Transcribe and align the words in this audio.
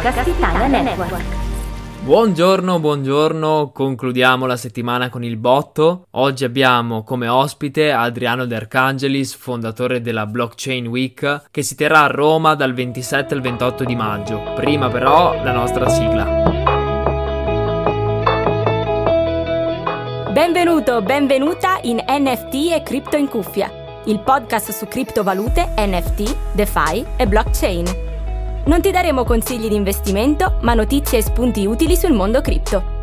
Podcast 0.00 0.28
Italia 0.28 0.66
Network. 0.66 1.22
Buongiorno, 2.00 2.80
buongiorno, 2.80 3.70
concludiamo 3.70 4.46
la 4.46 4.56
settimana 4.56 5.10
con 5.10 5.22
il 5.22 5.36
botto. 5.36 6.06
Oggi 6.12 6.44
abbiamo 6.44 7.02
come 7.02 7.28
ospite 7.28 7.92
Adriano 7.92 8.46
De 8.46 8.56
Arcangelis, 8.56 9.34
fondatore 9.34 10.00
della 10.00 10.24
Blockchain 10.24 10.86
Week, 10.86 11.48
che 11.50 11.62
si 11.62 11.74
terrà 11.74 12.04
a 12.04 12.06
Roma 12.06 12.54
dal 12.54 12.72
27 12.72 13.34
al 13.34 13.42
28 13.42 13.84
di 13.84 13.94
maggio. 13.94 14.40
Prima 14.54 14.88
però 14.88 15.34
la 15.44 15.52
nostra 15.52 15.86
sigla. 15.90 16.24
Benvenuto, 20.32 21.02
benvenuta 21.02 21.78
in 21.82 22.02
NFT 22.08 22.72
e 22.72 22.82
Crypto 22.82 23.18
in 23.18 23.28
cuffia, 23.28 23.70
il 24.06 24.20
podcast 24.20 24.70
su 24.70 24.86
criptovalute, 24.86 25.74
NFT, 25.76 26.54
DeFi 26.54 27.04
e 27.18 27.26
blockchain. 27.26 28.08
Non 28.64 28.80
ti 28.80 28.90
daremo 28.90 29.24
consigli 29.24 29.68
di 29.68 29.74
investimento, 29.74 30.58
ma 30.60 30.74
notizie 30.74 31.18
e 31.18 31.22
spunti 31.22 31.66
utili 31.66 31.96
sul 31.96 32.12
mondo 32.12 32.40
cripto. 32.40 32.98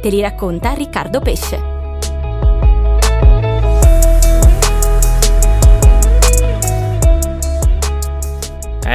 Te 0.00 0.08
li 0.08 0.20
racconta 0.20 0.72
Riccardo 0.72 1.20
Pesce. 1.20 1.75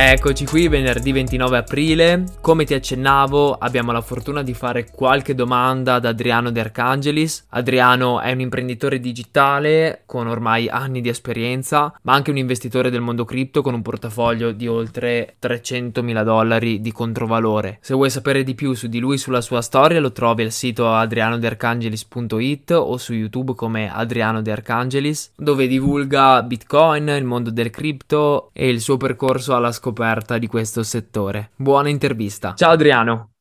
Eccoci 0.04 0.48
qui 0.48 0.68
venerdì 0.68 1.12
29 1.12 1.58
aprile, 1.58 2.24
come 2.42 2.66
ti 2.66 2.74
accennavo 2.74 3.54
abbiamo 3.54 3.92
la 3.92 4.02
fortuna 4.02 4.42
di 4.42 4.56
fare 4.56 4.90
qualche 4.90 5.36
domanda 5.36 5.94
ad 5.94 6.06
Adriano 6.06 6.50
De 6.50 6.60
Arcangelis. 6.60 7.46
Adriano 7.50 8.20
è 8.20 8.32
un 8.32 8.40
imprenditore 8.40 9.00
digitale 9.00 10.02
con 10.08 10.26
ormai 10.26 10.68
anni 10.68 11.02
di 11.02 11.10
esperienza, 11.10 11.94
ma 12.02 12.14
anche 12.14 12.32
un 12.32 12.38
investitore 12.38 12.90
del 12.90 13.00
mondo 13.00 13.26
cripto 13.26 13.62
con 13.62 13.76
un 13.76 13.84
portafoglio 13.84 14.52
di 14.52 14.68
oltre 14.68 15.36
300 15.38 16.02
mila 16.02 16.24
dollari 16.24 16.82
di 16.82 16.92
controvalore. 16.92 17.78
Se 17.82 17.94
vuoi 17.94 18.10
sapere 18.10 18.44
di 18.44 18.56
più 18.56 18.74
su 18.74 18.88
di 18.88 18.98
lui 18.98 19.16
e 19.16 19.20
sulla 19.20 19.42
sua 19.42 19.62
storia 19.62 20.00
lo 20.00 20.12
trovi 20.12 20.42
al 20.42 20.52
sito 20.52 20.92
adrianodearcangelis.it 20.92 22.72
o 22.72 22.98
su 22.98 23.14
YouTube 23.14 23.54
come 23.54 23.94
Adriano 23.94 24.42
De 24.42 24.52
Arcangelis, 24.52 25.34
dove 25.38 25.68
divulga 25.68 26.42
Bitcoin, 26.42 27.08
il 27.08 27.24
mondo 27.24 27.52
del 27.52 27.70
cripto 27.70 28.50
e 28.52 28.68
il 28.68 28.82
suo 28.82 28.98
percorso 28.98 29.56
alla 29.56 29.72
scoperta 29.72 29.90
di 30.38 30.48
questo 30.48 30.84
settore. 30.84 31.52
Buona 31.56 31.90
intervista. 31.90 32.54
Ciao 32.56 32.72
Adriano. 32.72 33.32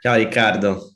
Ciao 0.00 0.16
Riccardo. 0.16 0.92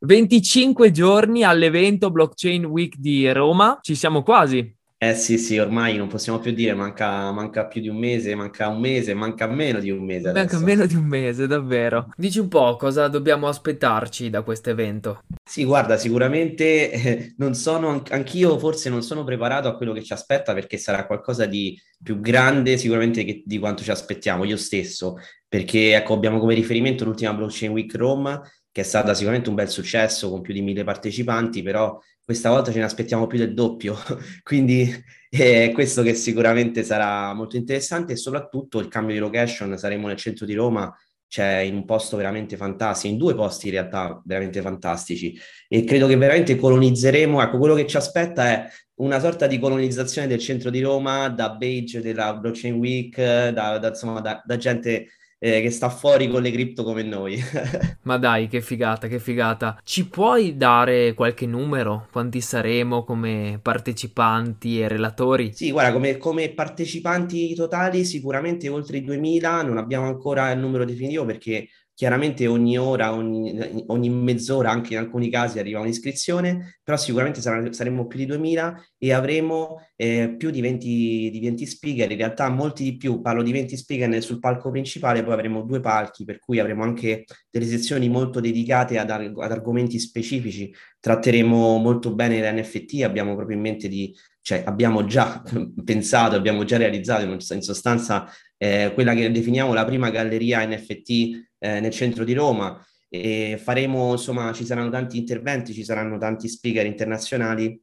25 0.00 0.90
giorni 0.92 1.42
all'evento 1.42 2.10
Blockchain 2.10 2.64
Week 2.64 2.96
di 2.96 3.30
Roma, 3.32 3.78
ci 3.80 3.94
siamo 3.94 4.22
quasi. 4.22 4.77
Eh 5.00 5.14
sì, 5.14 5.38
sì, 5.38 5.58
ormai 5.58 5.96
non 5.96 6.08
possiamo 6.08 6.40
più 6.40 6.50
dire, 6.50 6.74
manca, 6.74 7.30
manca 7.30 7.66
più 7.66 7.80
di 7.80 7.88
un 7.88 7.96
mese, 7.98 8.34
manca 8.34 8.66
un 8.66 8.80
mese, 8.80 9.14
manca 9.14 9.46
meno 9.46 9.78
di 9.78 9.90
un 9.90 10.04
mese 10.04 10.30
adesso. 10.30 10.56
Manca 10.56 10.66
meno 10.66 10.86
di 10.86 10.96
un 10.96 11.04
mese, 11.04 11.46
davvero. 11.46 12.08
Dici 12.16 12.40
un 12.40 12.48
po' 12.48 12.74
cosa 12.74 13.06
dobbiamo 13.06 13.46
aspettarci 13.46 14.28
da 14.28 14.42
questo 14.42 14.70
evento. 14.70 15.20
Sì, 15.48 15.62
guarda, 15.62 15.96
sicuramente 15.96 16.90
eh, 16.90 17.34
non 17.36 17.54
sono, 17.54 18.02
anch'io 18.10 18.58
forse 18.58 18.90
non 18.90 19.02
sono 19.02 19.22
preparato 19.22 19.68
a 19.68 19.76
quello 19.76 19.92
che 19.92 20.02
ci 20.02 20.12
aspetta 20.12 20.52
perché 20.52 20.78
sarà 20.78 21.06
qualcosa 21.06 21.46
di 21.46 21.80
più 22.02 22.18
grande 22.18 22.76
sicuramente 22.76 23.24
che, 23.24 23.44
di 23.46 23.60
quanto 23.60 23.84
ci 23.84 23.92
aspettiamo, 23.92 24.42
io 24.42 24.56
stesso, 24.56 25.14
perché 25.48 25.94
ecco, 25.94 26.14
abbiamo 26.14 26.40
come 26.40 26.54
riferimento 26.54 27.04
l'ultima 27.04 27.32
Blockchain 27.34 27.70
Week 27.70 27.94
Roma, 27.94 28.42
che 28.70 28.80
è 28.82 28.84
stata 28.84 29.14
sicuramente 29.14 29.48
un 29.48 29.54
bel 29.54 29.68
successo 29.68 30.30
con 30.30 30.40
più 30.40 30.52
di 30.52 30.62
mille 30.62 30.84
partecipanti, 30.84 31.62
però 31.62 31.98
questa 32.24 32.50
volta 32.50 32.70
ce 32.70 32.78
ne 32.78 32.84
aspettiamo 32.84 33.26
più 33.26 33.38
del 33.38 33.54
doppio, 33.54 33.96
quindi 34.42 34.92
è 35.30 35.70
questo 35.72 36.02
che 36.02 36.14
sicuramente 36.14 36.82
sarà 36.82 37.32
molto 37.34 37.56
interessante 37.56 38.12
e 38.12 38.16
soprattutto 38.16 38.78
il 38.80 38.88
cambio 38.88 39.14
di 39.14 39.20
location, 39.20 39.76
saremo 39.78 40.06
nel 40.06 40.16
centro 40.16 40.44
di 40.44 40.54
Roma, 40.54 40.94
cioè 41.26 41.58
in 41.58 41.74
un 41.74 41.84
posto 41.84 42.16
veramente 42.16 42.56
fantastico, 42.56 43.12
in 43.12 43.18
due 43.18 43.34
posti 43.34 43.66
in 43.66 43.72
realtà 43.72 44.20
veramente 44.24 44.60
fantastici. 44.60 45.38
E 45.68 45.84
credo 45.84 46.06
che 46.06 46.16
veramente 46.16 46.56
colonizzeremo, 46.56 47.42
ecco 47.42 47.58
quello 47.58 47.74
che 47.74 47.86
ci 47.86 47.96
aspetta 47.96 48.46
è 48.46 48.68
una 48.96 49.20
sorta 49.20 49.46
di 49.46 49.58
colonizzazione 49.58 50.26
del 50.26 50.38
centro 50.38 50.70
di 50.70 50.80
Roma 50.80 51.28
da 51.28 51.50
badge 51.50 52.00
della 52.00 52.34
Blockchain 52.34 52.74
Week, 52.74 53.16
da, 53.16 53.78
da, 53.78 53.88
insomma, 53.88 54.20
da, 54.20 54.42
da 54.44 54.56
gente 54.56 55.08
eh, 55.38 55.60
che 55.60 55.70
sta 55.70 55.88
fuori 55.88 56.28
con 56.28 56.42
le 56.42 56.50
cripto 56.50 56.82
come 56.82 57.02
noi. 57.02 57.40
Ma 58.02 58.18
dai, 58.18 58.48
che 58.48 58.60
figata, 58.60 59.06
che 59.06 59.18
figata. 59.18 59.78
Ci 59.82 60.08
puoi 60.08 60.56
dare 60.56 61.14
qualche 61.14 61.46
numero? 61.46 62.08
Quanti 62.10 62.40
saremo 62.40 63.04
come 63.04 63.58
partecipanti 63.62 64.80
e 64.80 64.88
relatori? 64.88 65.52
Sì, 65.52 65.70
guarda, 65.70 65.92
come, 65.92 66.16
come 66.16 66.50
partecipanti 66.50 67.54
totali 67.54 68.04
sicuramente 68.04 68.68
oltre 68.68 68.98
i 68.98 69.04
2000, 69.04 69.62
non 69.62 69.78
abbiamo 69.78 70.06
ancora 70.06 70.50
il 70.50 70.58
numero 70.58 70.84
definitivo 70.84 71.24
perché 71.24 71.68
Chiaramente 71.98 72.46
ogni 72.46 72.78
ora, 72.78 73.12
ogni, 73.12 73.58
ogni, 73.88 74.08
mezz'ora, 74.08 74.70
anche 74.70 74.92
in 74.92 75.00
alcuni 75.00 75.28
casi 75.28 75.58
arriva 75.58 75.80
un'iscrizione, 75.80 76.78
però 76.80 76.96
sicuramente 76.96 77.40
sarà, 77.40 77.72
saremo 77.72 78.06
più 78.06 78.20
di 78.20 78.26
2000 78.26 78.90
e 78.98 79.12
avremo 79.12 79.84
eh, 79.96 80.32
più 80.38 80.50
di 80.50 80.60
20, 80.60 81.28
di 81.28 81.40
20, 81.40 81.66
speaker, 81.66 82.08
in 82.08 82.16
realtà 82.18 82.48
molti 82.50 82.84
di 82.84 82.96
più, 82.96 83.20
parlo 83.20 83.42
di 83.42 83.50
20 83.50 83.76
speaker 83.76 84.22
sul 84.22 84.38
palco 84.38 84.70
principale, 84.70 85.24
poi 85.24 85.32
avremo 85.32 85.62
due 85.62 85.80
palchi, 85.80 86.24
per 86.24 86.38
cui 86.38 86.60
avremo 86.60 86.84
anche 86.84 87.24
delle 87.50 87.66
sezioni 87.66 88.08
molto 88.08 88.38
dedicate 88.38 88.96
ad, 88.96 89.10
ad 89.10 89.50
argomenti 89.50 89.98
specifici, 89.98 90.72
tratteremo 91.00 91.78
molto 91.78 92.14
bene 92.14 92.40
l'NFT, 92.40 93.02
abbiamo 93.02 93.34
proprio 93.34 93.56
in 93.56 93.62
mente 93.62 93.88
di, 93.88 94.14
cioè 94.40 94.62
abbiamo 94.66 95.04
già 95.04 95.42
pensato, 95.84 96.36
abbiamo 96.36 96.64
già 96.64 96.76
realizzato 96.76 97.24
in 97.24 97.62
sostanza 97.62 98.30
eh, 98.56 98.90
quella 98.94 99.14
che 99.14 99.30
definiamo 99.30 99.72
la 99.72 99.84
prima 99.84 100.10
galleria 100.10 100.66
NFT 100.66 101.10
eh, 101.58 101.80
nel 101.80 101.90
centro 101.90 102.24
di 102.24 102.32
Roma 102.34 102.82
e 103.08 103.58
faremo, 103.62 104.12
insomma, 104.12 104.52
ci 104.52 104.64
saranno 104.64 104.90
tanti 104.90 105.16
interventi, 105.16 105.72
ci 105.72 105.84
saranno 105.84 106.18
tanti 106.18 106.48
speaker 106.48 106.84
internazionali. 106.84 107.80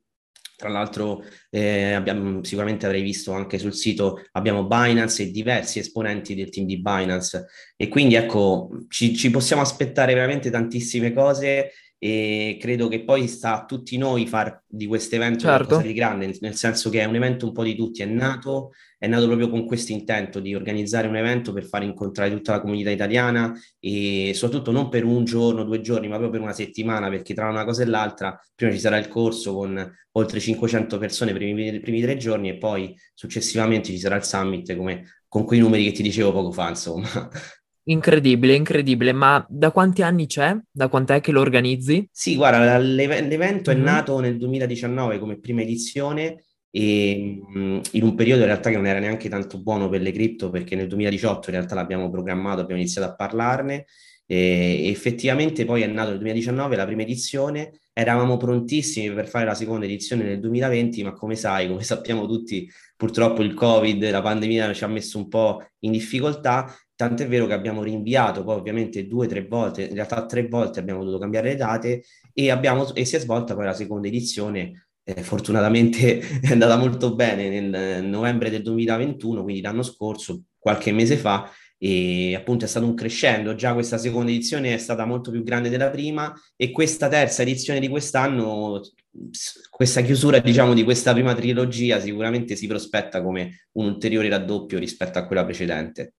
Tra 0.55 0.69
l'altro, 0.69 1.23
eh, 1.49 1.93
abbiamo, 1.93 2.41
sicuramente 2.43 2.85
avrei 2.85 3.01
visto 3.01 3.33
anche 3.33 3.57
sul 3.57 3.73
sito, 3.73 4.21
abbiamo 4.33 4.65
Binance 4.67 5.23
e 5.23 5.31
diversi 5.31 5.79
esponenti 5.79 6.33
del 6.35 6.49
team 6.49 6.65
di 6.65 6.79
Binance. 6.79 7.47
E 7.75 7.87
quindi 7.89 8.15
ecco, 8.15 8.69
ci, 8.87 9.15
ci 9.15 9.31
possiamo 9.31 9.61
aspettare 9.61 10.13
veramente 10.13 10.49
tantissime 10.49 11.11
cose 11.11 11.71
e 12.05 12.57
credo 12.59 12.87
che 12.87 13.03
poi 13.03 13.27
sta 13.27 13.61
a 13.61 13.65
tutti 13.65 13.97
noi 13.97 14.27
far 14.27 14.61
di 14.67 14.85
questo 14.85 15.15
evento 15.15 15.39
certo. 15.39 15.65
qualcosa 15.65 15.87
di 15.87 15.93
grande, 15.93 16.37
nel 16.39 16.53
senso 16.53 16.91
che 16.91 17.01
è 17.01 17.05
un 17.05 17.15
evento 17.15 17.47
un 17.47 17.51
po' 17.51 17.63
di 17.63 17.75
tutti, 17.75 18.03
è 18.03 18.05
nato, 18.05 18.73
è 18.99 19.07
nato 19.07 19.25
proprio 19.25 19.49
con 19.49 19.65
questo 19.65 19.91
intento 19.91 20.39
di 20.39 20.53
organizzare 20.53 21.07
un 21.07 21.15
evento 21.15 21.51
per 21.51 21.65
far 21.65 21.81
incontrare 21.81 22.29
tutta 22.29 22.51
la 22.51 22.61
comunità 22.61 22.91
italiana 22.91 23.59
e 23.79 24.33
soprattutto 24.35 24.69
non 24.69 24.89
per 24.89 25.03
un 25.03 25.23
giorno, 25.23 25.63
due 25.63 25.81
giorni, 25.81 26.07
ma 26.07 26.17
proprio 26.17 26.29
per 26.29 26.41
una 26.41 26.53
settimana, 26.53 27.09
perché 27.09 27.33
tra 27.33 27.49
una 27.49 27.65
cosa 27.65 27.81
e 27.81 27.87
l'altra 27.87 28.39
prima 28.53 28.71
ci 28.71 28.79
sarà 28.79 28.99
il 28.99 29.07
corso 29.07 29.55
con 29.55 29.97
oltre 30.11 30.39
500 30.39 30.99
persone 30.99 31.31
per 31.31 31.41
i 31.41 31.53
primi, 31.53 31.79
primi 31.79 32.01
tre 32.01 32.17
giorni 32.17 32.49
e 32.49 32.57
poi 32.57 32.95
successivamente 33.15 33.89
ci 33.89 33.97
sarà 33.97 34.17
il 34.17 34.23
summit 34.23 34.75
come 34.75 35.21
con 35.27 35.43
quei 35.43 35.59
numeri 35.59 35.85
che 35.85 35.91
ti 35.91 36.03
dicevo 36.03 36.31
poco 36.31 36.51
fa, 36.51 36.69
insomma. 36.69 37.09
Incredibile, 37.87 38.55
incredibile, 38.55 39.11
ma 39.11 39.45
da 39.47 39.71
quanti 39.71 40.01
anni 40.01 40.25
c'è? 40.25 40.57
Da 40.71 40.87
quant'è 40.87 41.21
che 41.21 41.31
lo 41.31 41.41
organizzi? 41.41 42.07
Sì, 42.11 42.35
guarda, 42.35 42.77
l'evento 42.79 43.71
mm-hmm. 43.71 43.79
è 43.79 43.83
nato 43.83 44.19
nel 44.19 44.37
2019 44.37 45.19
come 45.19 45.37
prima 45.39 45.61
edizione 45.61 46.43
e 46.71 47.41
mm, 47.55 47.79
in 47.91 48.03
un 48.03 48.15
periodo 48.15 48.41
in 48.41 48.47
realtà 48.47 48.71
che 48.71 48.75
non 48.75 48.87
era 48.87 48.99
neanche 48.99 49.29
tanto 49.29 49.61
buono 49.61 49.87
per 49.87 50.01
le 50.01 50.11
cripto 50.11 50.49
perché 50.49 50.75
nel 50.75 50.87
2018 50.87 51.49
in 51.51 51.55
realtà 51.55 51.75
l'abbiamo 51.75 52.09
programmato, 52.09 52.59
abbiamo 52.59 52.81
iniziato 52.81 53.07
a 53.07 53.15
parlarne 53.15 53.85
e 54.27 54.89
effettivamente 54.89 55.63
poi 55.65 55.83
è 55.83 55.87
nato 55.87 56.09
nel 56.09 56.17
2019 56.17 56.75
la 56.75 56.85
prima 56.85 57.03
edizione, 57.03 57.81
eravamo 57.93 58.37
prontissimi 58.37 59.13
per 59.13 59.27
fare 59.27 59.45
la 59.45 59.53
seconda 59.53 59.85
edizione 59.85 60.23
nel 60.23 60.39
2020, 60.39 61.03
ma 61.03 61.13
come 61.13 61.35
sai, 61.35 61.67
come 61.67 61.83
sappiamo 61.83 62.25
tutti, 62.25 62.67
purtroppo 62.97 63.43
il 63.43 63.53
Covid, 63.53 64.09
la 64.09 64.21
pandemia 64.21 64.73
ci 64.73 64.83
ha 64.83 64.87
messo 64.87 65.19
un 65.19 65.27
po' 65.27 65.63
in 65.79 65.91
difficoltà 65.91 66.75
Tant'è 66.95 67.27
vero 67.27 67.45
che 67.45 67.53
abbiamo 67.53 67.83
rinviato 67.83 68.43
poi 68.43 68.55
ovviamente 68.55 69.05
due 69.05 69.25
o 69.25 69.29
tre 69.29 69.45
volte, 69.45 69.83
in 69.83 69.95
realtà 69.95 70.25
tre 70.25 70.47
volte 70.47 70.79
abbiamo 70.79 70.99
dovuto 71.01 71.19
cambiare 71.19 71.49
le 71.49 71.55
date 71.57 72.03
e, 72.33 72.49
abbiamo, 72.49 72.93
e 72.93 73.03
si 73.03 73.17
è 73.17 73.19
svolta 73.19 73.53
poi 73.53 73.65
la 73.65 73.73
seconda 73.73 74.07
edizione. 74.07 74.87
Eh, 75.03 75.21
fortunatamente 75.21 76.19
è 76.41 76.51
andata 76.51 76.77
molto 76.77 77.13
bene 77.13 77.49
nel 77.49 78.03
novembre 78.05 78.49
del 78.49 78.61
2021, 78.61 79.43
quindi 79.43 79.61
l'anno 79.61 79.83
scorso, 79.83 80.43
qualche 80.57 80.91
mese 80.93 81.17
fa, 81.17 81.51
e 81.77 82.33
appunto 82.33 82.65
è 82.65 82.67
stato 82.67 82.85
un 82.85 82.95
crescendo. 82.95 83.55
Già 83.55 83.73
questa 83.73 83.97
seconda 83.97 84.31
edizione 84.31 84.73
è 84.73 84.77
stata 84.77 85.05
molto 85.05 85.31
più 85.31 85.43
grande 85.43 85.69
della 85.69 85.89
prima 85.89 86.33
e 86.55 86.71
questa 86.71 87.07
terza 87.09 87.41
edizione 87.41 87.79
di 87.79 87.87
quest'anno, 87.87 88.81
questa 89.69 90.01
chiusura 90.01 90.39
diciamo 90.39 90.73
di 90.73 90.83
questa 90.83 91.13
prima 91.13 91.35
trilogia 91.35 91.99
sicuramente 91.99 92.55
si 92.55 92.67
prospetta 92.67 93.21
come 93.21 93.67
un 93.73 93.85
ulteriore 93.85 94.29
raddoppio 94.29 94.79
rispetto 94.79 95.19
a 95.19 95.25
quella 95.25 95.43
precedente. 95.45 96.13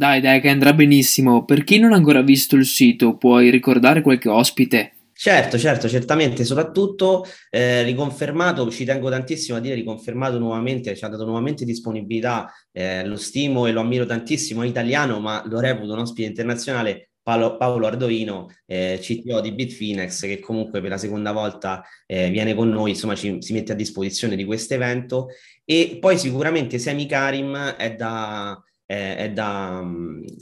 Dai, 0.00 0.22
dai, 0.22 0.40
che 0.40 0.48
andrà 0.48 0.72
benissimo. 0.72 1.44
Per 1.44 1.62
chi 1.62 1.78
non 1.78 1.92
ha 1.92 1.96
ancora 1.96 2.22
visto 2.22 2.56
il 2.56 2.64
sito, 2.64 3.18
puoi 3.18 3.50
ricordare 3.50 4.00
qualche 4.00 4.30
ospite? 4.30 4.94
Certo, 5.12 5.58
certo, 5.58 5.90
certamente, 5.90 6.42
soprattutto 6.46 7.26
eh, 7.50 7.82
riconfermato, 7.82 8.70
ci 8.70 8.86
tengo 8.86 9.10
tantissimo 9.10 9.58
a 9.58 9.60
dire, 9.60 9.74
riconfermato 9.74 10.38
nuovamente, 10.38 10.96
ci 10.96 11.04
ha 11.04 11.08
dato 11.08 11.26
nuovamente 11.26 11.66
disponibilità, 11.66 12.50
eh, 12.72 13.04
lo 13.04 13.16
stimo 13.16 13.66
e 13.66 13.72
lo 13.72 13.80
ammiro 13.80 14.06
tantissimo, 14.06 14.62
è 14.62 14.66
italiano, 14.66 15.20
ma 15.20 15.42
lo 15.44 15.60
reputo 15.60 15.92
un 15.92 15.98
ospite 15.98 16.28
internazionale, 16.28 17.10
Paolo, 17.22 17.58
Paolo 17.58 17.86
Ardovino, 17.86 18.48
eh, 18.64 18.98
CTO 19.02 19.42
di 19.42 19.52
Bitfinex, 19.52 20.22
che 20.22 20.38
comunque 20.38 20.80
per 20.80 20.88
la 20.88 20.96
seconda 20.96 21.32
volta 21.32 21.84
eh, 22.06 22.30
viene 22.30 22.54
con 22.54 22.70
noi, 22.70 22.92
insomma 22.92 23.14
ci, 23.14 23.36
si 23.40 23.52
mette 23.52 23.72
a 23.72 23.74
disposizione 23.74 24.34
di 24.34 24.46
questo 24.46 24.72
evento 24.72 25.26
e 25.62 25.98
poi 26.00 26.16
sicuramente 26.16 26.78
Semi 26.78 27.04
Karim 27.04 27.54
è 27.76 27.94
da 27.94 28.58
eh, 28.90 29.16
è 29.16 29.30
da, 29.30 29.84